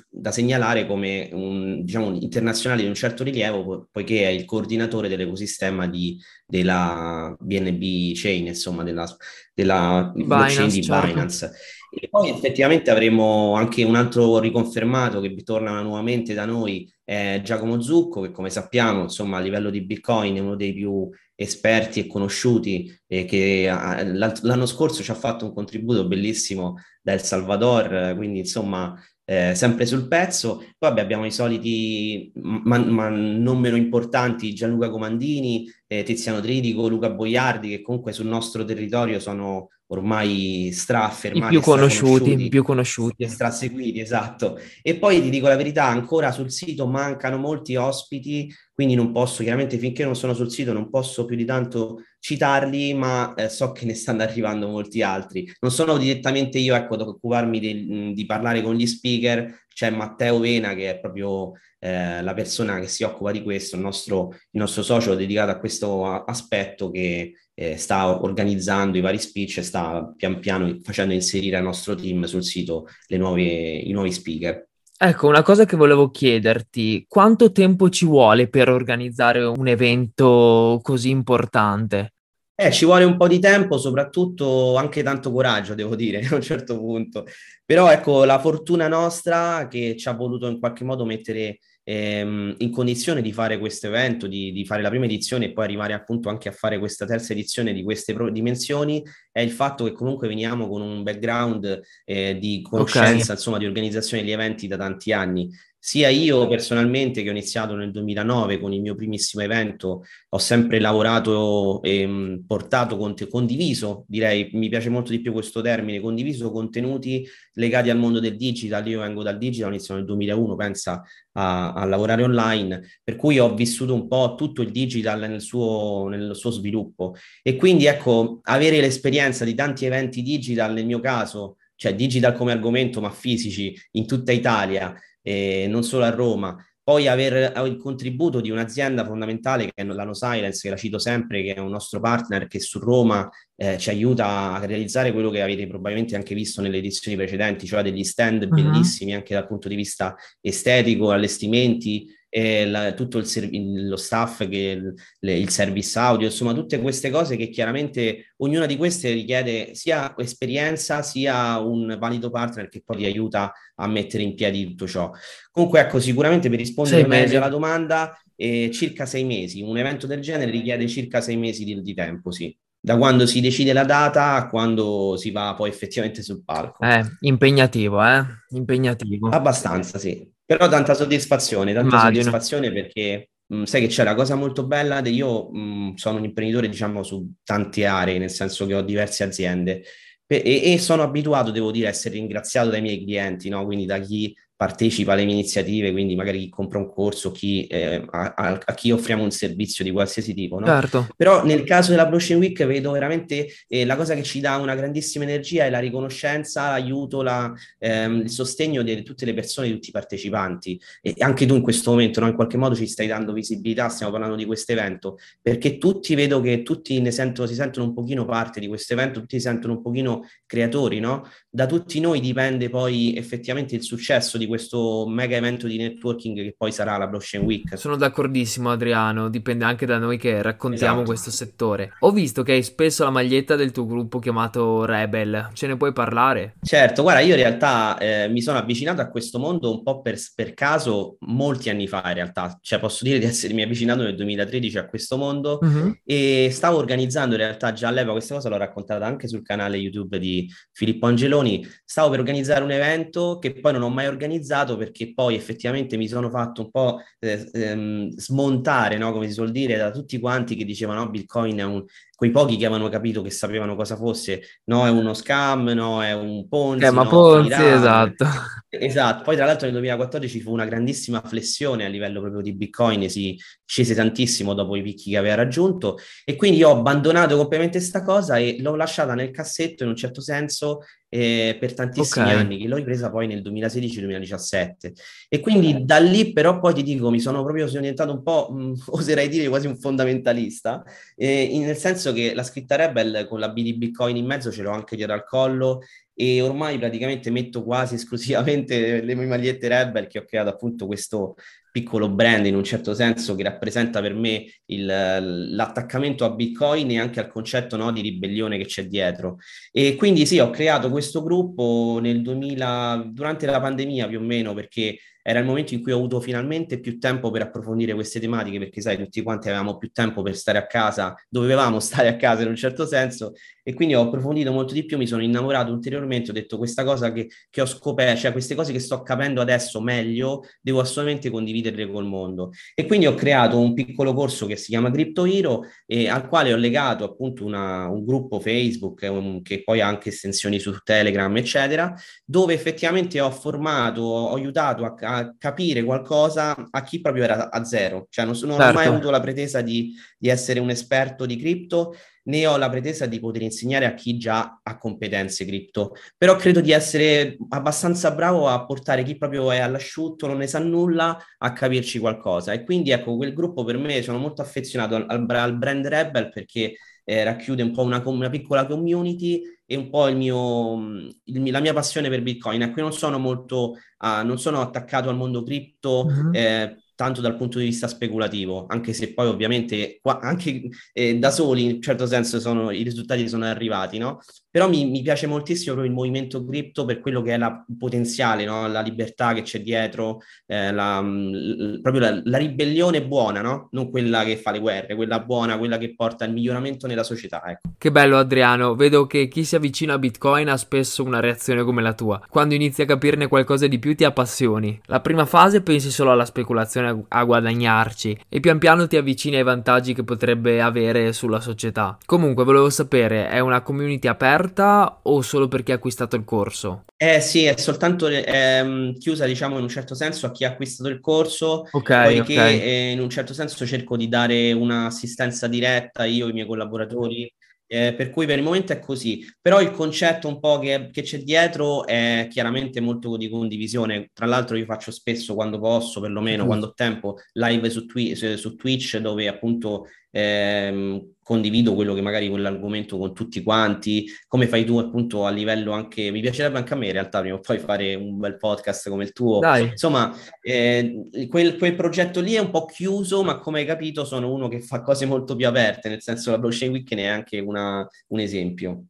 da, 0.08 0.32
segnalare 0.32 0.86
come 0.86 1.28
un, 1.32 1.84
diciamo, 1.84 2.14
internazionale 2.18 2.80
di 2.80 2.88
un 2.88 2.94
certo 2.94 3.22
rilievo, 3.22 3.90
poiché 3.92 4.22
è 4.24 4.28
il 4.28 4.46
coordinatore 4.46 5.10
dell'ecosistema 5.10 5.86
di, 5.86 6.18
della 6.46 7.36
BNB 7.38 8.12
Chain, 8.14 8.46
insomma, 8.46 8.84
della, 8.84 9.06
della 9.52 10.10
Binance, 10.14 10.26
blockchain 10.26 10.68
di 10.70 10.82
certo. 10.82 11.06
Binance. 11.06 11.52
E 11.90 12.08
poi 12.08 12.28
effettivamente 12.30 12.90
avremo 12.90 13.54
anche 13.54 13.82
un 13.82 13.94
altro 13.94 14.38
riconfermato 14.38 15.20
che 15.20 15.34
torna 15.42 15.80
nuovamente 15.80 16.34
da 16.34 16.44
noi, 16.44 16.90
è 17.02 17.40
Giacomo 17.42 17.80
Zucco, 17.80 18.20
che 18.20 18.30
come 18.30 18.50
sappiamo, 18.50 19.02
insomma, 19.02 19.38
a 19.38 19.40
livello 19.40 19.70
di 19.70 19.84
Bitcoin 19.84 20.36
è 20.36 20.40
uno 20.40 20.54
dei 20.54 20.74
più 20.74 21.08
esperti 21.34 22.00
e 22.00 22.06
conosciuti 22.06 22.94
e 23.06 23.24
che 23.24 23.66
l'anno 23.68 24.66
scorso 24.66 25.02
ci 25.02 25.10
ha 25.10 25.14
fatto 25.14 25.46
un 25.46 25.54
contributo 25.54 26.06
bellissimo 26.06 26.76
da 27.00 27.12
El 27.12 27.22
Salvador, 27.22 28.14
quindi 28.16 28.40
insomma 28.40 28.94
eh, 29.30 29.54
sempre 29.54 29.84
sul 29.84 30.08
pezzo. 30.08 30.64
Poi 30.78 30.98
abbiamo 30.98 31.26
i 31.26 31.30
soliti, 31.30 32.32
ma, 32.36 32.78
ma, 32.78 33.10
non 33.10 33.58
meno 33.58 33.76
importanti, 33.76 34.54
Gianluca 34.54 34.88
Comandini, 34.88 35.70
eh, 35.86 36.02
Tiziano 36.02 36.40
Tridico, 36.40 36.88
Luca 36.88 37.10
Boiardi, 37.10 37.68
che 37.68 37.82
comunque 37.82 38.12
sul 38.12 38.24
nostro 38.24 38.64
territorio 38.64 39.20
sono 39.20 39.68
ormai 39.88 40.70
straffermati. 40.72 41.54
I 41.54 41.58
più 41.58 41.60
conosciuti, 41.60 42.42
i 42.42 42.48
più 42.48 42.62
conosciuti. 42.62 43.28
Straseguiti, 43.28 44.00
esatto. 44.00 44.58
E 44.80 44.96
poi 44.96 45.20
ti 45.20 45.28
dico 45.28 45.46
la 45.46 45.56
verità, 45.56 45.84
ancora 45.84 46.32
sul 46.32 46.50
sito 46.50 46.86
mancano 46.86 47.36
molti 47.36 47.76
ospiti, 47.76 48.50
quindi 48.72 48.94
non 48.94 49.12
posso, 49.12 49.42
chiaramente 49.42 49.76
finché 49.76 50.04
non 50.04 50.16
sono 50.16 50.32
sul 50.32 50.50
sito 50.50 50.72
non 50.72 50.88
posso 50.88 51.26
più 51.26 51.36
di 51.36 51.44
tanto 51.44 52.02
citarli, 52.18 52.94
ma 52.94 53.34
eh, 53.34 53.48
so 53.48 53.72
che 53.72 53.84
ne 53.84 53.94
stanno 53.94 54.22
arrivando 54.22 54.68
molti 54.68 55.02
altri. 55.02 55.50
Non 55.60 55.70
sono 55.70 55.96
direttamente 55.96 56.58
io, 56.58 56.74
ecco, 56.74 56.94
ad 56.94 57.02
occuparmi 57.02 57.58
di, 57.60 58.12
di 58.14 58.26
parlare 58.26 58.62
con 58.62 58.74
gli 58.74 58.86
speaker, 58.86 59.66
c'è 59.78 59.90
Matteo 59.90 60.40
Vena 60.40 60.74
che 60.74 60.90
è 60.90 60.98
proprio 60.98 61.52
eh, 61.78 62.20
la 62.22 62.34
persona 62.34 62.80
che 62.80 62.88
si 62.88 63.04
occupa 63.04 63.30
di 63.30 63.42
questo, 63.42 63.76
il 63.76 63.82
nostro, 63.82 64.30
il 64.32 64.60
nostro 64.60 64.82
socio 64.82 65.14
dedicato 65.14 65.52
a 65.52 65.58
questo 65.58 66.04
aspetto 66.24 66.90
che 66.90 67.34
eh, 67.54 67.76
sta 67.76 68.20
organizzando 68.20 68.98
i 68.98 69.00
vari 69.00 69.18
speech 69.18 69.58
e 69.58 69.62
sta 69.62 70.12
pian 70.16 70.40
piano 70.40 70.78
facendo 70.82 71.14
inserire 71.14 71.56
al 71.56 71.62
nostro 71.62 71.94
team 71.94 72.24
sul 72.24 72.42
sito 72.42 72.88
nuove, 73.10 73.42
i 73.42 73.92
nuovi 73.92 74.12
speaker. 74.12 74.67
Ecco, 75.00 75.28
una 75.28 75.42
cosa 75.42 75.64
che 75.64 75.76
volevo 75.76 76.10
chiederti, 76.10 77.04
quanto 77.06 77.52
tempo 77.52 77.88
ci 77.88 78.04
vuole 78.04 78.48
per 78.48 78.68
organizzare 78.68 79.44
un 79.44 79.68
evento 79.68 80.80
così 80.82 81.10
importante? 81.10 82.14
Eh, 82.56 82.72
ci 82.72 82.84
vuole 82.84 83.04
un 83.04 83.16
po' 83.16 83.28
di 83.28 83.38
tempo, 83.38 83.78
soprattutto 83.78 84.74
anche 84.74 85.04
tanto 85.04 85.30
coraggio, 85.30 85.74
devo 85.74 85.94
dire, 85.94 86.18
a 86.28 86.34
un 86.34 86.42
certo 86.42 86.76
punto. 86.76 87.26
Però 87.64 87.88
ecco, 87.92 88.24
la 88.24 88.40
fortuna 88.40 88.88
nostra 88.88 89.68
che 89.68 89.94
ci 89.96 90.08
ha 90.08 90.14
voluto 90.14 90.48
in 90.48 90.58
qualche 90.58 90.82
modo 90.82 91.04
mettere 91.04 91.60
ehm, 91.88 92.56
in 92.58 92.70
condizione 92.70 93.22
di 93.22 93.32
fare 93.32 93.58
questo 93.58 93.86
evento, 93.86 94.26
di, 94.26 94.52
di, 94.52 94.66
fare 94.66 94.82
la 94.82 94.90
prima 94.90 95.06
edizione 95.06 95.46
e 95.46 95.52
poi 95.52 95.64
arrivare 95.64 95.94
appunto 95.94 96.28
anche 96.28 96.50
a 96.50 96.52
fare 96.52 96.78
questa 96.78 97.06
terza 97.06 97.32
edizione 97.32 97.72
di 97.72 97.82
queste 97.82 98.12
pro- 98.12 98.30
dimensioni, 98.30 99.02
è 99.32 99.40
il 99.40 99.50
fatto 99.50 99.84
che 99.84 99.92
comunque 99.92 100.28
veniamo 100.28 100.68
con 100.68 100.82
un 100.82 101.02
background 101.02 101.80
eh, 102.04 102.36
di 102.38 102.60
conoscenza, 102.60 103.22
okay. 103.22 103.34
insomma, 103.36 103.56
di 103.56 103.64
organizzazione 103.64 104.22
degli 104.22 104.32
eventi 104.32 104.66
da 104.66 104.76
tanti 104.76 105.12
anni. 105.12 105.48
Sia 105.80 106.08
io 106.08 106.48
personalmente 106.48 107.22
che 107.22 107.28
ho 107.28 107.30
iniziato 107.30 107.76
nel 107.76 107.92
2009 107.92 108.58
con 108.58 108.72
il 108.72 108.80
mio 108.80 108.96
primissimo 108.96 109.44
evento, 109.44 110.04
ho 110.28 110.38
sempre 110.38 110.80
lavorato 110.80 111.80
e 111.82 112.42
portato, 112.44 112.96
cont- 112.96 113.28
condiviso, 113.28 114.04
direi, 114.08 114.50
mi 114.54 114.68
piace 114.68 114.88
molto 114.88 115.12
di 115.12 115.20
più 115.20 115.32
questo 115.32 115.60
termine, 115.60 116.00
condiviso 116.00 116.50
contenuti 116.50 117.24
legati 117.54 117.90
al 117.90 117.96
mondo 117.96 118.18
del 118.18 118.36
digital. 118.36 118.86
Io 118.88 119.00
vengo 119.00 119.22
dal 119.22 119.38
digital, 119.38 119.68
ho 119.68 119.72
iniziato 119.72 120.00
nel 120.00 120.08
2001, 120.08 120.56
pensa 120.56 121.02
a, 121.32 121.72
a, 121.72 121.84
lavorare 121.84 122.24
online, 122.24 122.98
per 123.04 123.14
cui 123.14 123.38
ho 123.38 123.54
vissuto 123.54 123.94
un 123.94 124.08
po' 124.08 124.34
tutto 124.36 124.62
il 124.62 124.72
digital 124.72 125.20
nel 125.20 125.40
suo, 125.40 126.08
nel 126.08 126.34
suo 126.34 126.50
sviluppo. 126.50 127.14
E 127.40 127.54
quindi 127.54 127.86
ecco, 127.86 128.40
avere 128.42 128.80
l'esperienza 128.80 129.44
di 129.44 129.54
tanti 129.54 129.86
eventi 129.86 130.22
digital, 130.22 130.72
nel 130.72 130.86
mio 130.86 130.98
caso, 130.98 131.56
cioè 131.76 131.94
digital 131.94 132.34
come 132.34 132.50
argomento, 132.50 133.00
ma 133.00 133.10
fisici 133.10 133.72
in 133.92 134.06
tutta 134.06 134.32
Italia, 134.32 134.92
eh, 135.28 135.66
non 135.68 135.82
solo 135.82 136.04
a 136.04 136.10
Roma. 136.10 136.56
Poi 136.82 137.06
aver 137.06 137.52
il 137.66 137.76
contributo 137.76 138.40
di 138.40 138.50
un'azienda 138.50 139.04
fondamentale 139.04 139.66
che 139.66 139.72
è 139.74 139.84
la 139.84 140.04
No 140.04 140.14
Silence, 140.14 140.60
che 140.62 140.70
la 140.70 140.76
cito 140.76 140.98
sempre, 140.98 141.42
che 141.42 141.52
è 141.52 141.58
un 141.58 141.68
nostro 141.68 142.00
partner 142.00 142.46
che 142.46 142.60
su 142.60 142.78
Roma 142.78 143.28
eh, 143.56 143.76
ci 143.76 143.90
aiuta 143.90 144.54
a 144.54 144.64
realizzare 144.64 145.12
quello 145.12 145.28
che 145.28 145.42
avete 145.42 145.66
probabilmente 145.66 146.16
anche 146.16 146.34
visto 146.34 146.62
nelle 146.62 146.78
edizioni 146.78 147.14
precedenti, 147.14 147.66
cioè 147.66 147.82
degli 147.82 148.04
stand 148.04 148.44
uh-huh. 148.44 148.48
bellissimi 148.48 149.14
anche 149.14 149.34
dal 149.34 149.46
punto 149.46 149.68
di 149.68 149.74
vista 149.74 150.16
estetico, 150.40 151.10
allestimenti, 151.10 152.06
e 152.30 152.66
la, 152.66 152.92
tutto 152.92 153.18
il 153.18 153.88
lo 153.88 153.96
staff, 153.96 154.46
che, 154.48 154.94
le, 155.20 155.38
il 155.38 155.48
service 155.48 155.98
audio, 155.98 156.26
insomma 156.26 156.52
tutte 156.52 156.80
queste 156.80 157.10
cose 157.10 157.36
che 157.36 157.48
chiaramente 157.48 158.34
ognuna 158.38 158.66
di 158.66 158.76
queste 158.76 159.12
richiede 159.12 159.74
sia 159.74 160.14
esperienza 160.18 161.02
sia 161.02 161.58
un 161.58 161.96
valido 161.98 162.30
partner 162.30 162.68
che 162.68 162.82
poi 162.84 162.98
ti 162.98 163.04
aiuta 163.06 163.52
a 163.76 163.86
mettere 163.86 164.22
in 164.22 164.34
piedi 164.34 164.66
tutto 164.66 164.86
ciò. 164.86 165.10
Comunque 165.50 165.80
ecco, 165.80 166.00
sicuramente 166.00 166.48
per 166.48 166.58
rispondere 166.58 167.06
meglio 167.06 167.38
alla 167.38 167.48
domanda, 167.48 168.20
eh, 168.36 168.70
circa 168.72 169.06
sei 169.06 169.24
mesi, 169.24 169.62
un 169.62 169.78
evento 169.78 170.06
del 170.06 170.20
genere 170.20 170.50
richiede 170.50 170.86
circa 170.86 171.20
sei 171.20 171.36
mesi 171.36 171.64
di, 171.64 171.80
di 171.80 171.94
tempo, 171.94 172.30
sì 172.30 172.56
da 172.80 172.96
quando 172.96 173.26
si 173.26 173.40
decide 173.40 173.72
la 173.72 173.84
data 173.84 174.34
a 174.34 174.48
quando 174.48 175.16
si 175.16 175.32
va 175.32 175.52
poi 175.56 175.68
effettivamente 175.68 176.22
sul 176.22 176.44
palco. 176.44 176.84
Eh, 176.84 177.04
impegnativo, 177.20 178.02
eh? 178.02 178.24
Impegnativo. 178.50 179.28
Abbastanza, 179.30 179.98
sì. 179.98 180.36
Però 180.48 180.66
tanta 180.66 180.94
soddisfazione, 180.94 181.74
tanta 181.74 181.96
Immagino. 181.96 182.22
soddisfazione 182.22 182.72
perché 182.72 183.28
mh, 183.48 183.64
sai 183.64 183.82
che 183.82 183.88
c'è 183.88 184.02
la 184.02 184.14
cosa 184.14 184.34
molto 184.34 184.66
bella, 184.66 185.02
de 185.02 185.10
io 185.10 185.50
mh, 185.50 185.96
sono 185.96 186.16
un 186.16 186.24
imprenditore 186.24 186.70
diciamo 186.70 187.02
su 187.02 187.34
tante 187.44 187.84
aree, 187.84 188.16
nel 188.16 188.30
senso 188.30 188.64
che 188.64 188.74
ho 188.74 188.80
diverse 188.80 189.24
aziende 189.24 189.82
e, 190.26 190.72
e 190.72 190.78
sono 190.78 191.02
abituato, 191.02 191.50
devo 191.50 191.70
dire, 191.70 191.86
a 191.86 191.90
essere 191.90 192.14
ringraziato 192.14 192.70
dai 192.70 192.80
miei 192.80 193.02
clienti, 193.02 193.50
no? 193.50 193.66
quindi 193.66 193.84
da 193.84 193.98
chi 193.98 194.34
partecipa 194.58 195.12
alle 195.12 195.24
mie 195.24 195.34
iniziative, 195.34 195.92
quindi 195.92 196.16
magari 196.16 196.40
chi 196.40 196.48
compra 196.48 196.80
un 196.80 196.90
corso, 196.90 197.30
chi, 197.30 197.64
eh, 197.68 198.04
a, 198.10 198.34
a, 198.34 198.74
chi 198.74 198.90
offriamo 198.90 199.22
un 199.22 199.30
servizio 199.30 199.84
di 199.84 199.92
qualsiasi 199.92 200.34
tipo. 200.34 200.58
No? 200.58 200.66
Certo. 200.66 201.06
Però 201.16 201.44
nel 201.44 201.62
caso 201.62 201.92
della 201.92 202.06
Blockchain 202.06 202.40
Week 202.40 202.66
vedo 202.66 202.90
veramente 202.90 203.46
eh, 203.68 203.84
la 203.84 203.94
cosa 203.94 204.16
che 204.16 204.24
ci 204.24 204.40
dà 204.40 204.56
una 204.56 204.74
grandissima 204.74 205.22
energia 205.22 205.64
è 205.64 205.70
la 205.70 205.78
riconoscenza, 205.78 206.70
l'aiuto, 206.70 207.22
la, 207.22 207.54
ehm, 207.78 208.22
il 208.22 208.30
sostegno 208.30 208.82
di 208.82 209.00
tutte 209.04 209.24
le 209.24 209.32
persone, 209.32 209.68
di 209.68 209.74
tutti 209.74 209.90
i 209.90 209.92
partecipanti. 209.92 210.80
E 211.02 211.14
anche 211.18 211.46
tu 211.46 211.54
in 211.54 211.62
questo 211.62 211.92
momento, 211.92 212.18
no? 212.18 212.26
in 212.26 212.34
qualche 212.34 212.56
modo 212.56 212.74
ci 212.74 212.88
stai 212.88 213.06
dando 213.06 213.32
visibilità, 213.32 213.88
stiamo 213.88 214.10
parlando 214.10 214.34
di 214.34 214.44
questo 214.44 214.72
evento, 214.72 215.18
perché 215.40 215.78
tutti 215.78 216.16
vedo 216.16 216.40
che 216.40 216.64
tutti 216.64 217.00
ne 217.00 217.12
sentono, 217.12 217.46
si 217.46 217.54
sentono 217.54 217.86
un 217.86 217.94
pochino 217.94 218.24
parte 218.24 218.58
di 218.58 218.66
questo 218.66 218.94
evento, 218.94 219.20
tutti 219.20 219.36
si 219.36 219.42
sentono 219.42 219.74
un 219.74 219.82
pochino 219.82 220.26
creatori, 220.46 220.98
no? 220.98 221.28
Da 221.58 221.66
tutti 221.66 221.98
noi 221.98 222.20
dipende 222.20 222.70
poi 222.70 223.16
effettivamente 223.16 223.74
il 223.74 223.82
successo 223.82 224.38
di 224.38 224.46
questo 224.46 225.06
mega 225.08 225.34
evento 225.34 225.66
di 225.66 225.76
networking 225.76 226.36
che 226.36 226.54
poi 226.56 226.70
sarà 226.70 226.96
la 226.96 227.08
Blockchain 227.08 227.44
Week. 227.44 227.76
Sono 227.76 227.96
d'accordissimo 227.96 228.70
Adriano, 228.70 229.28
dipende 229.28 229.64
anche 229.64 229.84
da 229.84 229.98
noi 229.98 230.18
che 230.18 230.40
raccontiamo 230.40 230.98
esatto. 230.98 231.08
questo 231.08 231.32
settore. 231.32 231.94
Ho 231.98 232.12
visto 232.12 232.44
che 232.44 232.52
hai 232.52 232.62
spesso 232.62 233.02
la 233.02 233.10
maglietta 233.10 233.56
del 233.56 233.72
tuo 233.72 233.86
gruppo 233.86 234.20
chiamato 234.20 234.84
Rebel, 234.84 235.48
ce 235.52 235.66
ne 235.66 235.76
puoi 235.76 235.92
parlare? 235.92 236.54
Certo, 236.62 237.02
guarda, 237.02 237.22
io 237.22 237.34
in 237.34 237.40
realtà 237.40 237.98
eh, 237.98 238.28
mi 238.28 238.40
sono 238.40 238.58
avvicinato 238.58 239.00
a 239.00 239.08
questo 239.08 239.40
mondo 239.40 239.72
un 239.72 239.82
po' 239.82 240.00
per, 240.00 240.16
per, 240.36 240.54
caso 240.54 241.16
molti 241.22 241.70
anni 241.70 241.88
fa 241.88 242.04
in 242.06 242.14
realtà, 242.14 242.56
cioè 242.62 242.78
posso 242.78 243.02
dire 243.02 243.18
di 243.18 243.24
essermi 243.24 243.62
avvicinato 243.62 244.02
nel 244.02 244.14
2013 244.14 244.78
a 244.78 244.86
questo 244.86 245.16
mondo 245.16 245.58
uh-huh. 245.60 245.96
e 246.04 246.50
stavo 246.52 246.78
organizzando 246.78 247.34
in 247.34 247.40
realtà 247.40 247.72
già 247.72 247.88
all'epoca, 247.88 248.12
questa 248.12 248.34
cosa 248.34 248.48
l'ho 248.48 248.58
raccontata 248.58 249.04
anche 249.04 249.26
sul 249.26 249.42
canale 249.42 249.76
YouTube 249.76 250.20
di 250.20 250.48
Filippo 250.70 251.06
Angeloni, 251.06 251.46
stavo 251.84 252.10
per 252.10 252.18
organizzare 252.20 252.64
un 252.64 252.70
evento 252.70 253.38
che 253.38 253.52
poi 253.52 253.72
non 253.72 253.82
ho 253.82 253.88
mai 253.88 254.06
organizzato 254.06 254.76
perché 254.76 255.12
poi 255.14 255.34
effettivamente 255.34 255.96
mi 255.96 256.08
sono 256.08 256.30
fatto 256.30 256.62
un 256.62 256.70
po' 256.70 257.00
eh, 257.18 257.48
ehm, 257.52 258.10
smontare, 258.10 258.98
no? 258.98 259.12
come 259.12 259.26
si 259.26 259.32
suol 259.32 259.50
dire, 259.50 259.76
da 259.76 259.90
tutti 259.90 260.18
quanti 260.18 260.56
che 260.56 260.64
dicevano 260.64 261.04
no, 261.04 261.10
Bitcoin 261.10 261.58
è 261.58 261.64
un, 261.64 261.84
quei 262.18 262.30
pochi 262.32 262.56
che 262.56 262.66
avevano 262.66 262.88
capito 262.88 263.22
che 263.22 263.30
sapevano 263.30 263.76
cosa 263.76 263.94
fosse, 263.94 264.42
no 264.64 264.84
è 264.84 264.90
uno 264.90 265.14
scam, 265.14 265.68
no 265.68 266.02
è 266.02 266.12
un 266.12 266.48
Ponzi, 266.48 266.84
eh, 266.84 266.90
ma 266.90 267.04
no, 267.04 267.08
Ponzi, 267.08 267.52
esatto. 267.52 268.26
Esatto, 268.70 269.22
poi 269.22 269.34
tra 269.34 269.46
l'altro 269.46 269.64
nel 269.64 269.72
2014 269.76 270.42
fu 270.42 270.52
una 270.52 270.66
grandissima 270.66 271.22
flessione 271.22 271.86
a 271.86 271.88
livello 271.88 272.20
proprio 272.20 272.42
di 272.42 272.54
Bitcoin, 272.54 273.08
si 273.08 273.34
scese 273.64 273.94
tantissimo 273.94 274.52
dopo 274.52 274.76
i 274.76 274.82
picchi 274.82 275.12
che 275.12 275.16
aveva 275.16 275.36
raggiunto 275.36 275.96
e 276.22 276.36
quindi 276.36 276.62
ho 276.62 276.72
abbandonato 276.72 277.36
completamente 277.36 277.78
questa 277.78 278.02
cosa 278.02 278.36
e 278.36 278.58
l'ho 278.60 278.76
lasciata 278.76 279.14
nel 279.14 279.30
cassetto 279.30 279.84
in 279.84 279.88
un 279.88 279.96
certo 279.96 280.20
senso 280.20 280.80
eh, 281.08 281.56
per 281.58 281.74
tantissimi 281.74 282.26
okay. 282.26 282.38
anni, 282.38 282.58
che 282.58 282.68
l'ho 282.68 282.76
ripresa 282.76 283.10
poi 283.10 283.26
nel 283.26 283.42
2016-2017. 283.42 284.92
E 285.28 285.40
quindi 285.40 285.84
da 285.84 285.98
lì 285.98 286.32
però 286.32 286.58
poi 286.58 286.74
ti 286.74 286.82
dico, 286.82 287.10
mi 287.10 287.20
sono 287.20 287.42
proprio 287.42 287.66
sono 287.66 287.80
diventato 287.80 288.12
un 288.12 288.22
po', 288.22 288.50
mh, 288.50 288.84
oserei 288.92 289.28
dire 289.28 289.48
quasi 289.48 289.66
un 289.66 289.78
fondamentalista, 289.78 290.82
eh, 291.16 291.56
nel 291.58 291.76
senso 291.76 292.12
che 292.12 292.34
la 292.34 292.42
scritta 292.42 292.76
Rebel 292.76 293.26
con 293.28 293.40
la 293.40 293.48
B 293.48 293.62
di 293.62 293.76
Bitcoin 293.76 294.16
in 294.16 294.26
mezzo 294.26 294.50
ce 294.50 294.62
l'ho 294.62 294.70
anche 294.70 294.96
dietro 294.96 295.14
al 295.14 295.24
collo 295.24 295.82
e 296.20 296.42
ormai 296.42 296.78
praticamente 296.78 297.30
metto 297.30 297.62
quasi 297.62 297.94
esclusivamente 297.96 299.00
le 299.02 299.14
mie 299.14 299.26
magliette 299.26 299.68
Rebel 299.68 300.08
che 300.08 300.18
ho 300.18 300.24
creato 300.24 300.48
appunto 300.48 300.86
questo 300.86 301.36
piccolo 301.70 302.08
brand 302.08 302.44
in 302.46 302.56
un 302.56 302.64
certo 302.64 302.92
senso 302.92 303.36
che 303.36 303.44
rappresenta 303.44 304.00
per 304.00 304.14
me 304.14 304.46
il, 304.66 304.84
l'attaccamento 304.84 306.24
a 306.24 306.30
Bitcoin 306.30 306.90
e 306.90 306.98
anche 306.98 307.20
al 307.20 307.28
concetto 307.28 307.76
no, 307.76 307.92
di 307.92 308.00
ribellione 308.00 308.58
che 308.58 308.64
c'è 308.64 308.86
dietro. 308.86 309.38
E 309.70 309.94
quindi 309.94 310.26
sì, 310.26 310.40
ho 310.40 310.50
creato 310.50 310.90
questo 310.90 311.22
gruppo 311.22 312.00
nel 312.02 312.20
2000, 312.20 313.10
durante 313.12 313.46
la 313.46 313.60
pandemia 313.60 314.08
più 314.08 314.18
o 314.18 314.22
meno, 314.22 314.54
perché 314.54 314.98
era 315.28 315.40
il 315.40 315.44
momento 315.44 315.74
in 315.74 315.82
cui 315.82 315.92
ho 315.92 315.96
avuto 315.96 316.20
finalmente 316.20 316.80
più 316.80 316.98
tempo 316.98 317.30
per 317.30 317.42
approfondire 317.42 317.92
queste 317.92 318.18
tematiche, 318.18 318.58
perché 318.58 318.80
sai, 318.80 318.96
tutti 318.96 319.20
quanti 319.22 319.48
avevamo 319.48 319.76
più 319.76 319.90
tempo 319.92 320.22
per 320.22 320.34
stare 320.34 320.56
a 320.56 320.66
casa, 320.66 321.14
dovevamo 321.28 321.80
stare 321.84 322.08
a 322.08 322.16
casa 322.16 322.44
in 322.44 322.48
un 322.48 322.56
certo 322.56 322.86
senso, 322.86 323.34
e 323.62 323.74
quindi 323.74 323.94
ho 323.94 324.00
approfondito 324.00 324.50
molto 324.52 324.72
di 324.72 324.86
più, 324.86 324.96
mi 324.96 325.06
sono 325.06 325.22
innamorato 325.22 325.70
ulteriormente, 325.70 326.30
ho 326.30 326.32
detto 326.32 326.56
questa 326.56 326.82
cosa 326.82 327.12
che, 327.12 327.28
che 327.50 327.60
ho 327.60 327.66
scoperto, 327.66 328.20
cioè 328.20 328.32
queste 328.32 328.54
cose 328.54 328.72
che 328.72 328.78
sto 328.78 329.02
capendo 329.02 329.42
adesso 329.42 329.82
meglio, 329.82 330.44
devo 330.62 330.80
assolutamente 330.80 331.28
condividerle 331.28 331.90
col 331.90 332.06
mondo. 332.06 332.52
E 332.74 332.86
quindi 332.86 333.06
ho 333.06 333.12
creato 333.12 333.60
un 333.60 333.74
piccolo 333.74 334.14
corso 334.14 334.46
che 334.46 334.56
si 334.56 334.68
chiama 334.68 334.90
Crypto 334.90 335.26
Hero, 335.26 335.66
e 335.84 336.08
al 336.08 336.26
quale 336.26 336.54
ho 336.54 336.56
legato 336.56 337.04
appunto 337.04 337.44
una, 337.44 337.86
un 337.88 338.06
gruppo 338.06 338.40
Facebook, 338.40 339.06
un, 339.10 339.42
che 339.42 339.62
poi 339.62 339.82
ha 339.82 339.86
anche 339.88 340.08
estensioni 340.08 340.58
su 340.58 340.74
Telegram, 340.82 341.36
eccetera, 341.36 341.94
dove 342.24 342.54
effettivamente 342.54 343.20
ho 343.20 343.30
formato, 343.30 344.00
ho 344.00 344.34
aiutato 344.34 344.86
a, 344.86 344.94
a 344.98 345.17
capire 345.38 345.82
qualcosa 345.82 346.68
a 346.70 346.82
chi 346.82 347.00
proprio 347.00 347.24
era 347.24 347.50
a 347.50 347.64
zero. 347.64 348.06
Cioè 348.10 348.24
non, 348.24 348.38
non 348.42 348.56
certo. 348.56 348.70
ho 348.70 348.72
mai 348.72 348.86
avuto 348.86 349.10
la 349.10 349.20
pretesa 349.20 349.60
di, 349.60 349.94
di, 350.18 350.28
essere 350.28 350.60
un 350.60 350.70
esperto 350.70 351.26
di 351.26 351.36
cripto, 351.36 351.94
né 352.24 352.46
ho 352.46 352.56
la 352.56 352.68
pretesa 352.68 353.06
di 353.06 353.20
poter 353.20 353.42
insegnare 353.42 353.86
a 353.86 353.94
chi 353.94 354.18
già 354.18 354.60
ha 354.62 354.78
competenze 354.78 355.44
cripto. 355.44 355.94
Però 356.16 356.36
credo 356.36 356.60
di 356.60 356.72
essere 356.72 357.36
abbastanza 357.48 358.10
bravo 358.12 358.48
a 358.48 358.64
portare 358.64 359.02
chi 359.02 359.16
proprio 359.16 359.50
è 359.50 359.58
all'asciutto, 359.58 360.26
non 360.26 360.38
ne 360.38 360.46
sa 360.46 360.58
nulla, 360.58 361.16
a 361.38 361.52
capirci 361.52 361.98
qualcosa. 361.98 362.52
E 362.52 362.64
quindi 362.64 362.90
ecco, 362.90 363.16
quel 363.16 363.32
gruppo 363.32 363.64
per 363.64 363.78
me, 363.78 364.02
sono 364.02 364.18
molto 364.18 364.42
affezionato 364.42 364.94
al, 364.94 365.06
al 365.08 365.56
brand 365.56 365.86
Rebel 365.86 366.30
perché 366.30 366.74
eh, 367.08 367.24
racchiude 367.24 367.62
un 367.62 367.72
po' 367.72 367.84
una, 367.84 368.02
una, 368.04 368.28
piccola 368.28 368.66
community 368.66 369.40
e 369.64 369.76
un 369.76 369.88
po' 369.88 370.08
il 370.08 370.16
mio, 370.16 370.76
il, 371.24 371.50
la 371.50 371.60
mia 371.60 371.72
passione 371.72 372.10
per 372.10 372.20
Bitcoin. 372.20 372.60
Ecco, 372.60 372.80
io 372.80 372.82
non 372.82 372.92
sono 372.92 373.18
molto, 373.18 373.76
uh, 374.00 374.26
non 374.26 374.38
sono 374.38 374.60
attaccato 374.60 375.08
al 375.08 375.16
mondo 375.16 375.42
cripto, 375.42 376.04
uh-huh. 376.04 376.30
eh, 376.32 376.76
tanto 376.98 377.20
dal 377.20 377.36
punto 377.36 377.60
di 377.60 377.66
vista 377.66 377.86
speculativo, 377.86 378.66
anche 378.66 378.92
se 378.92 379.14
poi 379.14 379.28
ovviamente 379.28 380.00
qua, 380.02 380.18
anche 380.18 380.68
eh, 380.92 381.16
da 381.16 381.30
soli 381.30 381.62
in 381.62 381.80
certo 381.80 382.06
senso 382.06 382.40
sono, 382.40 382.72
i 382.72 382.82
risultati 382.82 383.28
sono 383.28 383.44
arrivati, 383.44 383.98
no? 383.98 384.18
Però 384.50 384.68
mi, 384.68 384.84
mi 384.86 385.00
piace 385.02 385.28
moltissimo 385.28 385.74
proprio 385.74 385.92
il 385.92 385.96
movimento 385.96 386.44
cripto 386.44 386.84
per 386.84 386.98
quello 386.98 387.22
che 387.22 387.34
è 387.34 387.38
la 387.38 387.64
potenziale, 387.78 388.44
no? 388.44 388.66
la 388.66 388.80
libertà 388.80 389.32
che 389.32 389.42
c'è 389.42 389.60
dietro, 389.60 390.22
eh, 390.46 390.72
la, 390.72 391.00
l, 391.00 391.78
proprio 391.80 392.02
la, 392.02 392.20
la, 392.24 392.38
ribellione 392.38 393.06
buona, 393.06 393.42
no? 393.42 393.68
Non 393.70 393.90
quella 393.90 394.24
che 394.24 394.36
fa 394.36 394.50
le 394.50 394.58
guerre, 394.58 394.96
quella 394.96 395.20
buona, 395.20 395.56
quella 395.56 395.78
che 395.78 395.94
porta 395.94 396.24
al 396.24 396.32
miglioramento 396.32 396.88
nella 396.88 397.04
società. 397.04 397.44
Ecco. 397.44 397.74
Che 397.78 397.92
bello 397.92 398.16
Adriano, 398.16 398.74
vedo 398.74 399.06
che 399.06 399.28
chi 399.28 399.44
si 399.44 399.54
avvicina 399.54 399.94
a 399.94 399.98
Bitcoin 399.98 400.48
ha 400.48 400.56
spesso 400.56 401.04
una 401.04 401.20
reazione 401.20 401.62
come 401.62 401.80
la 401.80 401.92
tua. 401.92 402.20
Quando 402.28 402.54
inizi 402.54 402.82
a 402.82 402.86
capirne 402.86 403.28
qualcosa 403.28 403.68
di 403.68 403.78
più 403.78 403.94
ti 403.94 404.02
appassioni. 404.02 404.80
La 404.86 405.00
prima 405.00 405.26
fase 405.26 405.62
pensi 405.62 405.92
solo 405.92 406.10
alla 406.10 406.24
speculazione 406.24 406.87
a, 407.08 407.24
guadagnarci 407.24 408.18
e 408.28 408.40
pian 408.40 408.58
piano 408.58 408.86
ti 408.86 408.96
avvicini 408.96 409.36
ai 409.36 409.42
vantaggi 409.42 409.94
che 409.94 410.04
potrebbe 410.04 410.60
avere 410.60 411.12
sulla 411.12 411.40
società. 411.40 411.98
Comunque 412.04 412.44
volevo 412.44 412.70
sapere, 412.70 413.28
è 413.28 413.40
una 413.40 413.62
community 413.62 414.08
aperta 414.08 415.00
o 415.02 415.20
solo 415.22 415.48
per 415.48 415.62
chi 415.62 415.72
ha 415.72 415.76
acquistato 415.76 416.16
il 416.16 416.24
corso? 416.24 416.84
Eh 416.96 417.20
sì, 417.20 417.44
è 417.44 417.56
soltanto 417.56 418.08
eh, 418.08 418.94
chiusa 418.98 419.24
diciamo 419.24 419.56
in 419.56 419.62
un 419.62 419.68
certo 419.68 419.94
senso 419.94 420.26
a 420.26 420.32
chi 420.32 420.44
ha 420.44 420.48
acquistato 420.48 420.88
il 420.88 421.00
corso, 421.00 421.66
okay, 421.70 422.16
poiché 422.16 422.38
okay. 422.38 422.60
Eh, 422.60 422.90
in 422.92 423.00
un 423.00 423.08
certo 423.08 423.32
senso 423.34 423.64
cerco 423.66 423.96
di 423.96 424.08
dare 424.08 424.52
un'assistenza 424.52 425.46
diretta 425.46 426.04
io 426.04 426.26
e 426.26 426.30
i 426.30 426.32
miei 426.32 426.46
collaboratori 426.46 427.32
eh, 427.70 427.94
per 427.94 428.10
cui 428.10 428.26
per 428.26 428.38
il 428.38 428.44
momento 428.44 428.72
è 428.72 428.80
così, 428.80 429.24
però 429.40 429.60
il 429.60 429.70
concetto 429.70 430.26
un 430.26 430.40
po' 430.40 430.58
che, 430.58 430.88
che, 430.90 431.02
c'è 431.02 431.18
dietro 431.18 431.86
è 431.86 432.26
chiaramente 432.30 432.80
molto 432.80 433.16
di 433.16 433.28
condivisione. 433.28 434.10
Tra 434.12 434.26
l'altro 434.26 434.56
io 434.56 434.64
faccio 434.64 434.90
spesso 434.90 435.34
quando 435.34 435.60
posso, 435.60 436.00
perlomeno 436.00 436.44
mm. 436.44 436.46
quando 436.46 436.66
ho 436.66 436.72
tempo, 436.72 437.16
live 437.34 437.68
su, 437.68 437.84
twi- 437.84 438.16
su 438.16 438.56
Twitch 438.56 438.96
dove 438.96 439.28
appunto 439.28 439.86
ehm, 440.18 441.12
condivido 441.22 441.74
quello 441.74 441.94
che 441.94 442.00
magari 442.00 442.28
quell'argomento 442.28 442.96
con 442.96 443.14
tutti 443.14 443.42
quanti, 443.42 444.06
come 444.26 444.48
fai 444.48 444.64
tu 444.64 444.78
appunto 444.78 445.26
a 445.26 445.30
livello 445.30 445.72
anche, 445.72 446.10
mi 446.10 446.20
piacerebbe 446.20 446.56
anche 446.56 446.72
a 446.72 446.76
me 446.76 446.86
in 446.86 446.92
realtà 446.92 447.20
prima 447.20 447.36
o 447.36 447.40
poi 447.40 447.58
fare 447.58 447.94
un 447.94 448.18
bel 448.18 448.38
podcast 448.38 448.88
come 448.88 449.04
il 449.04 449.12
tuo. 449.12 449.38
Dai. 449.38 449.64
Insomma, 449.64 450.14
eh, 450.40 451.08
quel, 451.28 451.58
quel, 451.58 451.74
progetto 451.74 452.20
lì 452.20 452.32
è 452.32 452.38
un 452.38 452.50
po' 452.50 452.64
chiuso, 452.64 453.22
ma 453.22 453.38
come 453.38 453.60
hai 453.60 453.66
capito 453.66 454.04
sono 454.04 454.32
uno 454.32 454.48
che 454.48 454.60
fa 454.60 454.80
cose 454.80 455.04
molto 455.04 455.36
più 455.36 455.46
aperte, 455.46 455.88
nel 455.88 456.02
senso 456.02 456.30
la 456.30 456.38
blockchain 456.38 456.72
week 456.72 456.90
ne 456.92 457.02
è 457.02 457.06
anche 457.06 457.38
una, 457.38 457.86
un 458.08 458.20
esempio. 458.20 458.84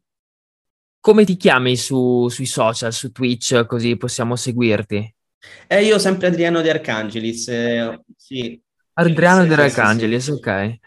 Come 1.01 1.25
ti 1.25 1.37
chiami 1.37 1.77
su, 1.77 2.29
sui 2.29 2.47
social, 2.47 2.93
su 2.93 3.11
Twitch, 3.11 3.67
così 3.67 3.97
possiamo 3.97 4.37
seguirti? 4.37 5.15
Eh, 5.67 5.85
io 5.85 5.99
sempre 5.99 6.29
Adriano 6.29 6.61
De 6.61 6.71
Arcangelis, 6.71 7.49
eh, 7.49 8.01
sì. 8.17 8.61
Adriano 8.95 9.43
sì, 9.43 9.49
De 9.49 9.55
Arcangelis, 9.55 10.25
sì, 10.25 10.33
sì. 10.33 10.37
ok. 10.37 10.79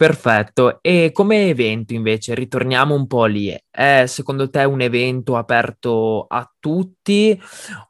Perfetto. 0.00 0.80
E 0.82 1.10
come 1.12 1.48
evento 1.48 1.94
invece, 1.94 2.34
ritorniamo 2.34 2.94
un 2.96 3.06
po' 3.06 3.26
lì. 3.26 3.56
È 3.70 4.04
secondo 4.06 4.50
te 4.50 4.64
un 4.64 4.80
evento 4.80 5.36
aperto 5.36 6.24
a 6.28 6.52
tutti 6.58 7.03